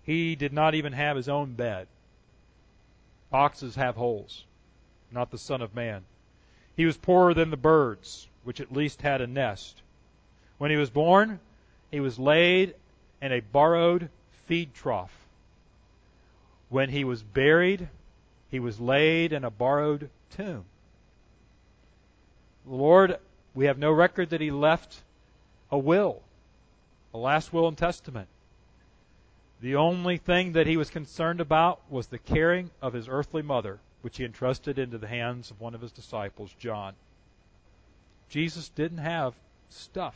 he 0.10 0.36
did 0.36 0.52
not 0.52 0.74
even 0.74 0.94
have 0.94 1.16
his 1.16 1.30
own 1.30 1.54
bed. 1.54 1.88
Oxes 3.32 3.76
have 3.76 3.96
holes, 3.96 4.44
not 5.12 5.30
the 5.30 5.38
Son 5.38 5.62
of 5.62 5.76
Man. 5.76 6.04
He 6.76 6.88
was 6.88 6.98
poorer 6.98 7.36
than 7.36 7.52
the 7.52 7.58
birds, 7.58 8.28
which 8.44 8.60
at 8.60 8.72
least 8.72 9.04
had 9.04 9.22
a 9.22 9.28
nest. 9.28 9.84
When 10.58 10.72
he 10.72 10.78
was 10.78 10.90
born, 10.90 11.40
he 11.92 12.00
was 12.00 12.18
laid 12.18 12.74
in 13.22 13.32
a 13.32 13.40
borrowed 13.40 14.10
feed 14.48 14.74
trough. 14.74 15.14
When 16.70 16.90
he 16.90 17.04
was 17.04 17.22
buried, 17.22 17.88
he 18.50 18.60
was 18.60 18.80
laid 18.80 19.32
in 19.32 19.44
a 19.44 19.52
borrowed 19.52 20.10
tomb. 20.32 20.66
Lord, 22.66 23.20
we 23.54 23.66
have 23.66 23.78
no 23.78 23.92
record 23.92 24.32
that 24.32 24.42
he 24.42 24.50
left 24.50 25.04
a 25.72 25.78
will, 25.78 26.24
a 27.14 27.20
last 27.20 27.54
will 27.54 27.68
and 27.68 27.78
testament. 27.78 28.28
The 29.62 29.76
only 29.76 30.18
thing 30.18 30.54
that 30.54 30.68
he 30.68 30.78
was 30.78 30.90
concerned 30.90 31.42
about 31.42 31.82
was 31.92 32.08
the 32.08 32.18
caring 32.18 32.72
of 32.82 32.94
his 32.94 33.10
earthly 33.10 33.42
mother, 33.42 33.80
which 34.02 34.18
he 34.18 34.24
entrusted 34.24 34.80
into 34.80 34.98
the 34.98 35.08
hands 35.08 35.52
of 35.52 35.60
one 35.60 35.76
of 35.76 35.82
his 35.82 35.92
disciples, 35.92 36.54
John. 36.58 36.94
Jesus 38.30 38.70
didn't 38.70 39.00
have 39.00 39.34
stuff. 39.70 40.16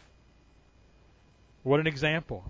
What 1.63 1.81
an 1.81 1.87
example. 1.87 2.49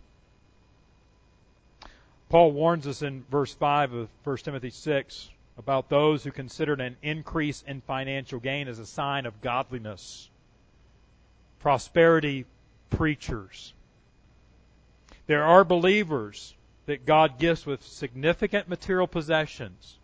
Paul 2.30 2.52
warns 2.52 2.86
us 2.88 3.02
in 3.02 3.24
verse 3.30 3.54
5 3.54 3.94
of 3.94 4.10
1 4.24 4.38
Timothy 4.38 4.70
6 4.70 5.30
about 5.58 5.90
those 5.90 6.24
who 6.24 6.32
considered 6.32 6.82
an 6.82 6.98
increase 7.02 7.64
in 7.68 7.82
financial 7.82 8.40
gain 8.40 8.68
as 8.68 8.80
a 8.80 8.86
sign 8.86 9.26
of 9.26 9.42
godliness. 9.42 10.30
Prosperity 11.60 12.46
preachers. 12.90 13.74
There 15.28 15.44
are 15.44 15.64
believers 15.64 16.54
that 16.86 17.06
God 17.06 17.40
gifts 17.40 17.66
with 17.66 17.84
significant 17.84 18.68
material 18.68 19.08
possessions. 19.08 19.98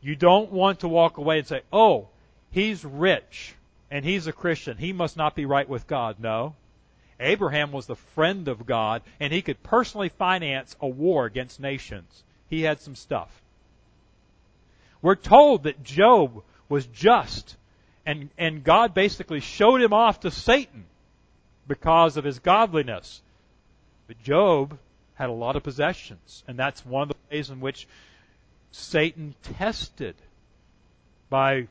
You 0.00 0.14
don't 0.14 0.52
want 0.52 0.80
to 0.80 0.88
walk 0.88 1.18
away 1.18 1.38
and 1.38 1.46
say, 1.46 1.62
oh, 1.72 2.08
he's 2.50 2.84
rich 2.84 3.54
and 3.90 4.04
he's 4.04 4.26
a 4.26 4.32
Christian. 4.32 4.76
He 4.76 4.92
must 4.92 5.16
not 5.16 5.34
be 5.34 5.46
right 5.46 5.68
with 5.68 5.86
God. 5.86 6.16
No. 6.20 6.54
Abraham 7.18 7.72
was 7.72 7.86
the 7.86 7.96
friend 7.96 8.46
of 8.48 8.66
God 8.66 9.02
and 9.18 9.32
he 9.32 9.42
could 9.42 9.62
personally 9.62 10.10
finance 10.10 10.76
a 10.80 10.86
war 10.86 11.24
against 11.24 11.60
nations. 11.60 12.22
He 12.48 12.62
had 12.62 12.80
some 12.80 12.94
stuff. 12.94 13.30
We're 15.02 15.16
told 15.16 15.64
that 15.64 15.82
Job 15.82 16.42
was 16.68 16.86
just 16.86 17.56
and, 18.04 18.30
and 18.38 18.62
God 18.62 18.94
basically 18.94 19.40
showed 19.40 19.82
him 19.82 19.92
off 19.92 20.20
to 20.20 20.30
Satan 20.30 20.84
because 21.66 22.16
of 22.16 22.24
his 22.24 22.38
godliness. 22.38 23.20
But 24.06 24.22
Job 24.22 24.78
had 25.16 25.28
a 25.28 25.32
lot 25.32 25.56
of 25.56 25.62
possessions, 25.62 26.44
and 26.46 26.58
that's 26.58 26.84
one 26.86 27.02
of 27.02 27.08
the 27.08 27.16
ways 27.30 27.50
in 27.50 27.60
which 27.60 27.88
Satan 28.70 29.34
tested 29.42 30.14
by 31.28 31.68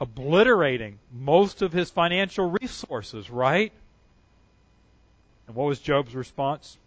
obliterating 0.00 0.98
most 1.12 1.62
of 1.62 1.72
his 1.72 1.90
financial 1.90 2.50
resources, 2.50 3.30
right? 3.30 3.72
And 5.46 5.56
what 5.56 5.66
was 5.66 5.78
Job's 5.78 6.14
response? 6.14 6.78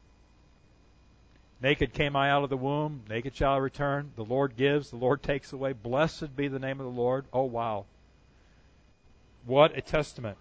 Naked 1.61 1.93
came 1.93 2.15
I 2.15 2.29
out 2.29 2.43
of 2.43 2.49
the 2.49 2.57
womb, 2.57 3.01
naked 3.09 3.35
shall 3.35 3.53
I 3.53 3.57
return. 3.57 4.11
The 4.15 4.23
Lord 4.23 4.55
gives, 4.55 4.89
the 4.89 4.97
Lord 4.97 5.23
takes 5.23 5.53
away. 5.53 5.73
Blessed 5.73 6.35
be 6.35 6.47
the 6.47 6.59
name 6.59 6.79
of 6.79 6.85
the 6.85 7.01
Lord. 7.01 7.25
Oh, 7.33 7.43
wow. 7.43 7.85
What 9.45 9.77
a 9.77 9.81
testament. 9.81 10.37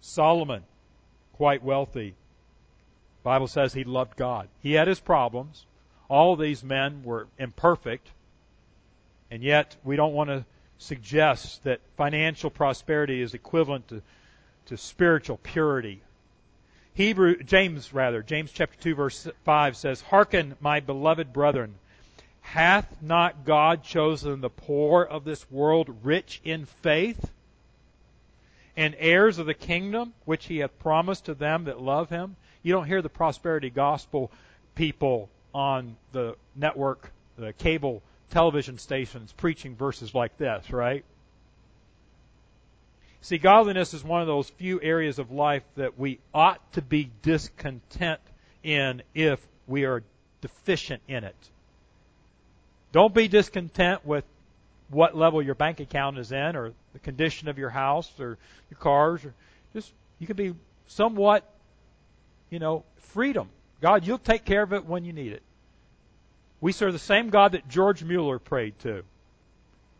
Solomon, 0.00 0.64
quite 1.34 1.62
wealthy. 1.62 2.14
Bible 3.22 3.48
says 3.48 3.72
he 3.72 3.84
loved 3.84 4.16
God. 4.16 4.48
He 4.62 4.72
had 4.72 4.88
his 4.88 5.00
problems. 5.00 5.66
All 6.08 6.36
these 6.36 6.64
men 6.64 7.02
were 7.04 7.26
imperfect. 7.38 8.08
And 9.30 9.42
yet 9.42 9.76
we 9.84 9.96
don't 9.96 10.14
want 10.14 10.30
to 10.30 10.44
suggest 10.78 11.62
that 11.64 11.80
financial 11.96 12.50
prosperity 12.50 13.20
is 13.20 13.34
equivalent 13.34 13.88
to, 13.88 14.02
to 14.66 14.76
spiritual 14.76 15.38
purity. 15.42 16.00
Hebrew, 16.94 17.42
James 17.42 17.92
rather, 17.92 18.22
James 18.22 18.50
chapter 18.50 18.78
2 18.80 18.94
verse 18.94 19.28
5 19.44 19.76
says, 19.76 20.00
Hearken, 20.00 20.56
my 20.60 20.80
beloved 20.80 21.32
brethren, 21.32 21.74
hath 22.40 23.00
not 23.00 23.44
God 23.44 23.84
chosen 23.84 24.40
the 24.40 24.50
poor 24.50 25.02
of 25.02 25.24
this 25.24 25.48
world 25.50 25.94
rich 26.02 26.40
in 26.42 26.64
faith 26.64 27.30
and 28.76 28.96
heirs 28.98 29.38
of 29.38 29.46
the 29.46 29.54
kingdom 29.54 30.14
which 30.24 30.46
he 30.46 30.58
hath 30.58 30.78
promised 30.78 31.26
to 31.26 31.34
them 31.34 31.64
that 31.64 31.80
love 31.80 32.08
him? 32.08 32.36
You 32.62 32.72
don't 32.72 32.86
hear 32.86 33.02
the 33.02 33.08
prosperity 33.08 33.70
gospel 33.70 34.30
people 34.74 35.28
on 35.54 35.96
the 36.12 36.36
network, 36.54 37.10
the 37.36 37.52
cable 37.52 38.02
television 38.30 38.78
stations 38.78 39.32
preaching 39.32 39.74
verses 39.74 40.14
like 40.14 40.36
this, 40.38 40.70
right? 40.70 41.04
See, 43.22 43.38
godliness 43.38 43.92
is 43.92 44.02
one 44.02 44.20
of 44.22 44.26
those 44.26 44.48
few 44.48 44.80
areas 44.80 45.18
of 45.18 45.30
life 45.30 45.62
that 45.76 45.98
we 45.98 46.18
ought 46.32 46.72
to 46.72 46.82
be 46.82 47.10
discontent 47.22 48.20
in 48.62 49.02
if 49.14 49.40
we 49.66 49.84
are 49.84 50.02
deficient 50.40 51.02
in 51.06 51.24
it. 51.24 51.36
Don't 52.92 53.14
be 53.14 53.28
discontent 53.28 54.06
with 54.06 54.24
what 54.88 55.16
level 55.16 55.42
your 55.42 55.54
bank 55.54 55.80
account 55.80 56.18
is 56.18 56.32
in 56.32 56.56
or 56.56 56.72
the 56.92 56.98
condition 56.98 57.48
of 57.48 57.58
your 57.58 57.70
house 57.70 58.10
or 58.18 58.38
your 58.70 58.78
cars 58.78 59.24
or 59.24 59.34
just 59.72 59.92
you 60.18 60.26
can 60.26 60.36
be 60.36 60.54
somewhat 60.88 61.48
you 62.50 62.58
know 62.58 62.84
freedom. 62.96 63.48
God 63.80 64.06
you'll 64.06 64.18
take 64.18 64.44
care 64.44 64.62
of 64.62 64.72
it 64.72 64.84
when 64.84 65.04
you 65.04 65.12
need 65.12 65.32
it. 65.32 65.42
We 66.60 66.72
serve 66.72 66.92
the 66.92 66.98
same 66.98 67.30
god 67.30 67.52
that 67.52 67.68
george 67.68 68.04
mueller 68.04 68.38
prayed 68.38 68.78
to. 68.80 69.02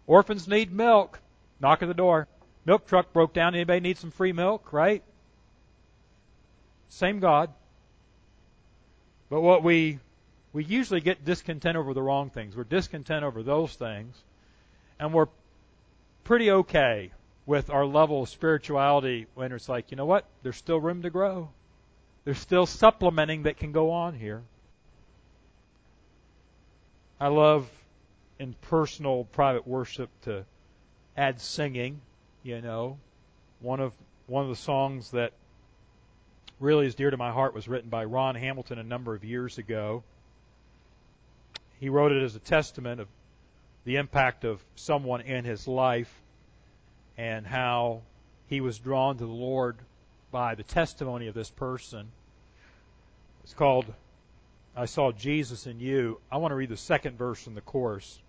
Orphans 0.06 0.46
need 0.46 0.72
milk. 0.72 1.18
Knock 1.60 1.82
at 1.82 1.88
the 1.88 1.94
door. 1.94 2.28
Milk 2.66 2.86
truck 2.86 3.12
broke 3.12 3.32
down. 3.32 3.54
Anybody 3.54 3.80
need 3.80 3.98
some 3.98 4.10
free 4.10 4.32
milk 4.32 4.72
right? 4.72 5.02
Same 6.90 7.20
god. 7.20 7.50
But 9.30 9.40
what 9.40 9.62
we 9.62 10.00
we 10.52 10.64
usually 10.64 11.00
get 11.00 11.24
discontent 11.24 11.76
over 11.76 11.94
the 11.94 12.02
wrong 12.02 12.30
things. 12.30 12.56
We're 12.56 12.64
discontent 12.64 13.24
over 13.24 13.42
those 13.42 13.72
things. 13.74 14.20
And 14.98 15.14
we're 15.14 15.28
pretty 16.24 16.50
okay 16.50 17.12
with 17.46 17.70
our 17.70 17.86
level 17.86 18.22
of 18.22 18.28
spirituality 18.28 19.26
when 19.34 19.52
it's 19.52 19.68
like, 19.68 19.90
you 19.90 19.96
know 19.96 20.06
what? 20.06 20.24
There's 20.42 20.56
still 20.56 20.80
room 20.80 21.02
to 21.02 21.10
grow. 21.10 21.50
There's 22.24 22.38
still 22.38 22.66
supplementing 22.66 23.44
that 23.44 23.56
can 23.56 23.72
go 23.72 23.90
on 23.90 24.14
here. 24.14 24.42
I 27.18 27.28
love 27.28 27.68
in 28.38 28.54
personal 28.62 29.24
private 29.24 29.66
worship 29.66 30.10
to 30.22 30.44
add 31.16 31.40
singing, 31.40 32.00
you 32.42 32.60
know. 32.60 32.98
One 33.60 33.80
of 33.80 33.92
one 34.26 34.44
of 34.44 34.48
the 34.48 34.56
songs 34.56 35.10
that 35.10 35.32
really 36.60 36.86
is 36.86 36.94
dear 36.94 37.10
to 37.10 37.16
my 37.16 37.30
heart 37.30 37.54
was 37.54 37.68
written 37.68 37.90
by 37.90 38.04
Ron 38.04 38.34
Hamilton 38.34 38.78
a 38.78 38.82
number 38.82 39.14
of 39.14 39.24
years 39.24 39.58
ago. 39.58 40.02
He 41.78 41.88
wrote 41.88 42.12
it 42.12 42.22
as 42.22 42.36
a 42.36 42.40
testament 42.40 43.00
of 43.00 43.08
the 43.84 43.96
impact 43.96 44.44
of 44.44 44.62
someone 44.76 45.22
in 45.22 45.44
his 45.44 45.66
life 45.66 46.22
and 47.16 47.46
how 47.46 48.02
he 48.46 48.60
was 48.60 48.78
drawn 48.78 49.16
to 49.16 49.24
the 49.24 49.32
Lord 49.32 49.76
by 50.30 50.54
the 50.54 50.62
testimony 50.62 51.26
of 51.26 51.34
this 51.34 51.50
person. 51.50 52.08
It's 53.44 53.54
called 53.54 53.86
I 54.76 54.84
Saw 54.84 55.12
Jesus 55.12 55.66
in 55.66 55.80
You. 55.80 56.20
I 56.30 56.36
want 56.36 56.52
to 56.52 56.56
read 56.56 56.68
the 56.68 56.76
second 56.76 57.18
verse 57.18 57.46
in 57.46 57.54
the 57.54 57.60
course. 57.60 58.20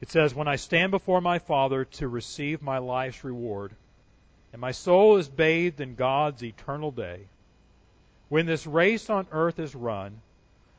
It 0.00 0.10
says, 0.10 0.34
When 0.34 0.48
I 0.48 0.56
stand 0.56 0.90
before 0.90 1.20
my 1.20 1.38
Father 1.38 1.84
to 1.84 2.08
receive 2.08 2.62
my 2.62 2.78
life's 2.78 3.24
reward, 3.24 3.72
and 4.52 4.60
my 4.60 4.72
soul 4.72 5.16
is 5.16 5.28
bathed 5.28 5.80
in 5.80 5.94
God's 5.94 6.42
eternal 6.42 6.90
day, 6.90 7.26
when 8.28 8.46
this 8.46 8.66
race 8.66 9.10
on 9.10 9.26
earth 9.32 9.58
is 9.58 9.74
run, 9.74 10.20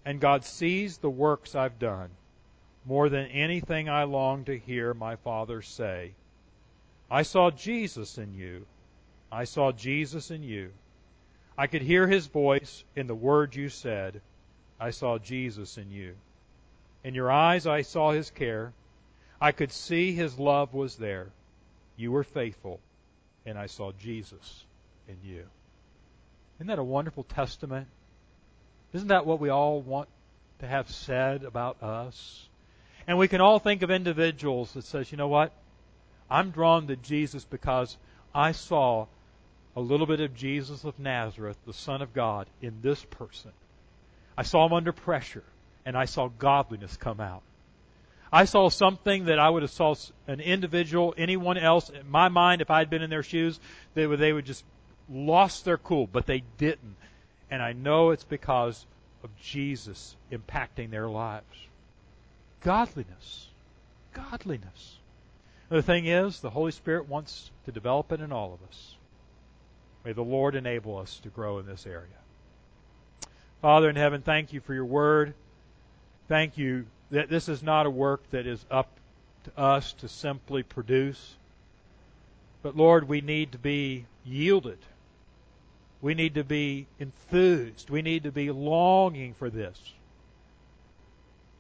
and 0.06 0.20
God 0.20 0.46
sees 0.46 0.98
the 0.98 1.10
works 1.10 1.56
I've 1.56 1.78
done, 1.78 2.10
more 2.86 3.10
than 3.10 3.28
anything 3.28 3.90
I 3.90 4.04
long 4.04 4.46
to 4.46 4.58
hear 4.58 4.94
my 4.94 5.18
Father 5.18 5.62
say. 5.62 6.14
I 7.12 7.24
saw 7.24 7.52
Jesus 7.52 8.18
in 8.18 8.34
you. 8.34 8.66
I 9.32 9.44
saw 9.44 9.72
Jesus 9.72 10.32
in 10.32 10.44
you. 10.44 10.72
I 11.58 11.68
could 11.68 11.82
hear 11.82 12.08
his 12.08 12.28
voice 12.28 12.84
in 12.96 13.08
the 13.08 13.16
words 13.16 13.56
you 13.56 13.70
said. 13.70 14.22
I 14.80 14.92
saw 14.92 15.18
Jesus 15.18 15.78
in 15.78 15.92
you. 15.92 16.16
In 17.04 17.14
your 17.14 17.32
eyes 17.32 17.68
I 17.68 17.82
saw 17.82 18.12
his 18.12 18.32
care. 18.32 18.74
I 19.42 19.52
could 19.52 19.72
see 19.72 20.14
his 20.14 20.40
love 20.40 20.74
was 20.74 20.96
there. 20.96 21.28
You 21.96 22.12
were 22.12 22.24
faithful, 22.24 22.80
and 23.46 23.58
I 23.58 23.68
saw 23.68 23.92
Jesus 23.92 24.66
in 25.08 25.18
you. 25.24 25.46
Isn't 26.58 26.68
that 26.68 26.80
a 26.80 26.84
wonderful 26.84 27.24
testament? 27.24 27.88
Isn't 28.94 29.10
that 29.10 29.26
what 29.26 29.40
we 29.40 29.50
all 29.50 29.82
want 29.82 30.10
to 30.60 30.68
have 30.68 30.90
said 30.90 31.44
about 31.44 31.84
us? 31.84 32.48
And 33.08 33.18
we 33.18 33.28
can 33.28 33.42
all 33.42 33.60
think 33.60 33.82
of 33.82 33.92
individuals 33.92 34.74
that 34.74 34.86
says, 34.86 35.12
you 35.12 35.18
know 35.18 35.28
what? 35.28 35.54
I'm 36.30 36.52
drawn 36.52 36.88
to 36.88 36.96
Jesus 36.96 37.46
because 37.46 37.98
I 38.34 38.52
saw 38.52 39.08
a 39.76 39.82
little 39.82 40.06
bit 40.06 40.20
of 40.20 40.36
Jesus 40.36 40.84
of 40.84 41.00
Nazareth, 41.00 41.58
the 41.66 41.74
Son 41.74 42.02
of 42.02 42.14
God, 42.14 42.48
in 42.62 42.82
this 42.82 43.04
person. 43.06 43.52
I 44.38 44.44
saw 44.44 44.66
him 44.66 44.74
under 44.74 44.92
pressure, 44.92 45.44
and 45.86 45.98
I 45.98 46.06
saw 46.06 46.30
godliness 46.30 46.98
come 46.98 47.20
out. 47.20 47.42
I 48.32 48.46
saw 48.46 48.70
something 48.70 49.26
that 49.26 49.40
I 49.40 49.50
would 49.50 49.64
have 49.64 49.72
saw 49.72 49.96
an 50.28 50.40
individual, 50.40 51.14
anyone 51.18 51.58
else, 51.58 51.90
in 51.90 52.10
my 52.10 52.30
mind, 52.30 52.62
if 52.62 52.70
I 52.70 52.80
had 52.80 52.90
been 52.90 53.02
in 53.02 53.10
their 53.10 53.24
shoes, 53.24 53.60
they 53.96 54.06
would, 54.06 54.20
they 54.20 54.32
would 54.32 54.46
just 54.46 54.64
lost 55.10 55.66
their 55.66 55.78
cool, 55.78 56.08
but 56.08 56.26
they 56.26 56.44
didn't. 56.58 56.96
And 57.50 57.62
I 57.62 57.74
know 57.74 58.12
it's 58.12 58.24
because 58.24 58.86
of 59.24 59.30
Jesus 59.42 60.16
impacting 60.32 60.92
their 60.92 61.10
lives. 61.10 61.46
Godliness. 62.62 63.48
Godliness. 64.14 64.98
The 65.70 65.82
thing 65.82 66.06
is, 66.06 66.40
the 66.40 66.50
Holy 66.50 66.72
Spirit 66.72 67.08
wants 67.08 67.52
to 67.66 67.72
develop 67.72 68.12
it 68.12 68.22
in 68.22 68.32
all 68.32 68.54
of 68.54 68.68
us. 68.68 68.96
May 70.04 70.14
the 70.14 70.24
Lord 70.24 70.56
enable 70.56 70.98
us 70.98 71.20
to 71.20 71.30
grow 71.30 71.60
in 71.60 71.66
this 71.66 71.86
area. 71.86 72.08
Father 73.62 73.90
in 73.90 73.96
heaven, 73.96 74.22
thank 74.22 74.54
you 74.54 74.62
for 74.62 74.74
your 74.74 74.86
word. 74.86 75.34
Thank 76.28 76.58
you 76.58 76.86
that 77.12 77.30
this 77.30 77.50
is 77.50 77.62
not 77.62 77.86
a 77.86 77.90
work 77.90 78.22
that 78.32 78.48
is 78.48 78.64
up 78.72 78.88
to 79.44 79.62
us 79.62 79.94
to 79.94 80.08
simply 80.08 80.64
produce. 80.64 81.36
But 82.62 82.78
Lord, 82.78 83.10
we 83.10 83.22
need 83.22 83.52
to 83.54 83.58
be 83.58 84.06
yielded. 84.24 84.80
We 86.02 86.14
need 86.14 86.36
to 86.36 86.44
be 86.46 86.88
enthused. 87.00 87.90
We 87.90 88.02
need 88.02 88.24
to 88.24 88.32
be 88.32 88.52
longing 88.52 89.34
for 89.34 89.50
this. 89.50 89.78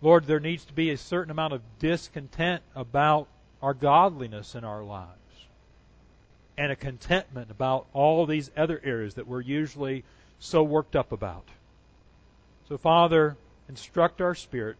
Lord, 0.01 0.25
there 0.25 0.39
needs 0.39 0.63
to 0.65 0.73
be 0.73 0.91
a 0.91 0.97
certain 0.97 1.31
amount 1.31 1.53
of 1.53 1.61
discontent 1.79 2.63
about 2.73 3.27
our 3.61 3.73
godliness 3.73 4.55
in 4.55 4.63
our 4.63 4.81
lives 4.81 5.09
and 6.59 6.73
a 6.73 6.75
contentment 6.75 7.49
about 7.49 7.87
all 7.93 8.25
these 8.25 8.51
other 8.57 8.81
areas 8.83 9.13
that 9.13 9.25
we're 9.25 9.39
usually 9.39 10.03
so 10.39 10.61
worked 10.61 10.93
up 10.93 11.13
about. 11.13 11.45
So, 12.67 12.77
Father, 12.77 13.37
instruct 13.69 14.19
our 14.19 14.35
spirit 14.35 14.75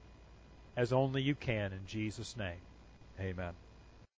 as 0.75 0.91
only 0.91 1.21
you 1.21 1.35
can 1.35 1.71
in 1.71 1.79
Jesus' 1.87 2.35
name. 2.35 2.59
Amen. 3.17 3.53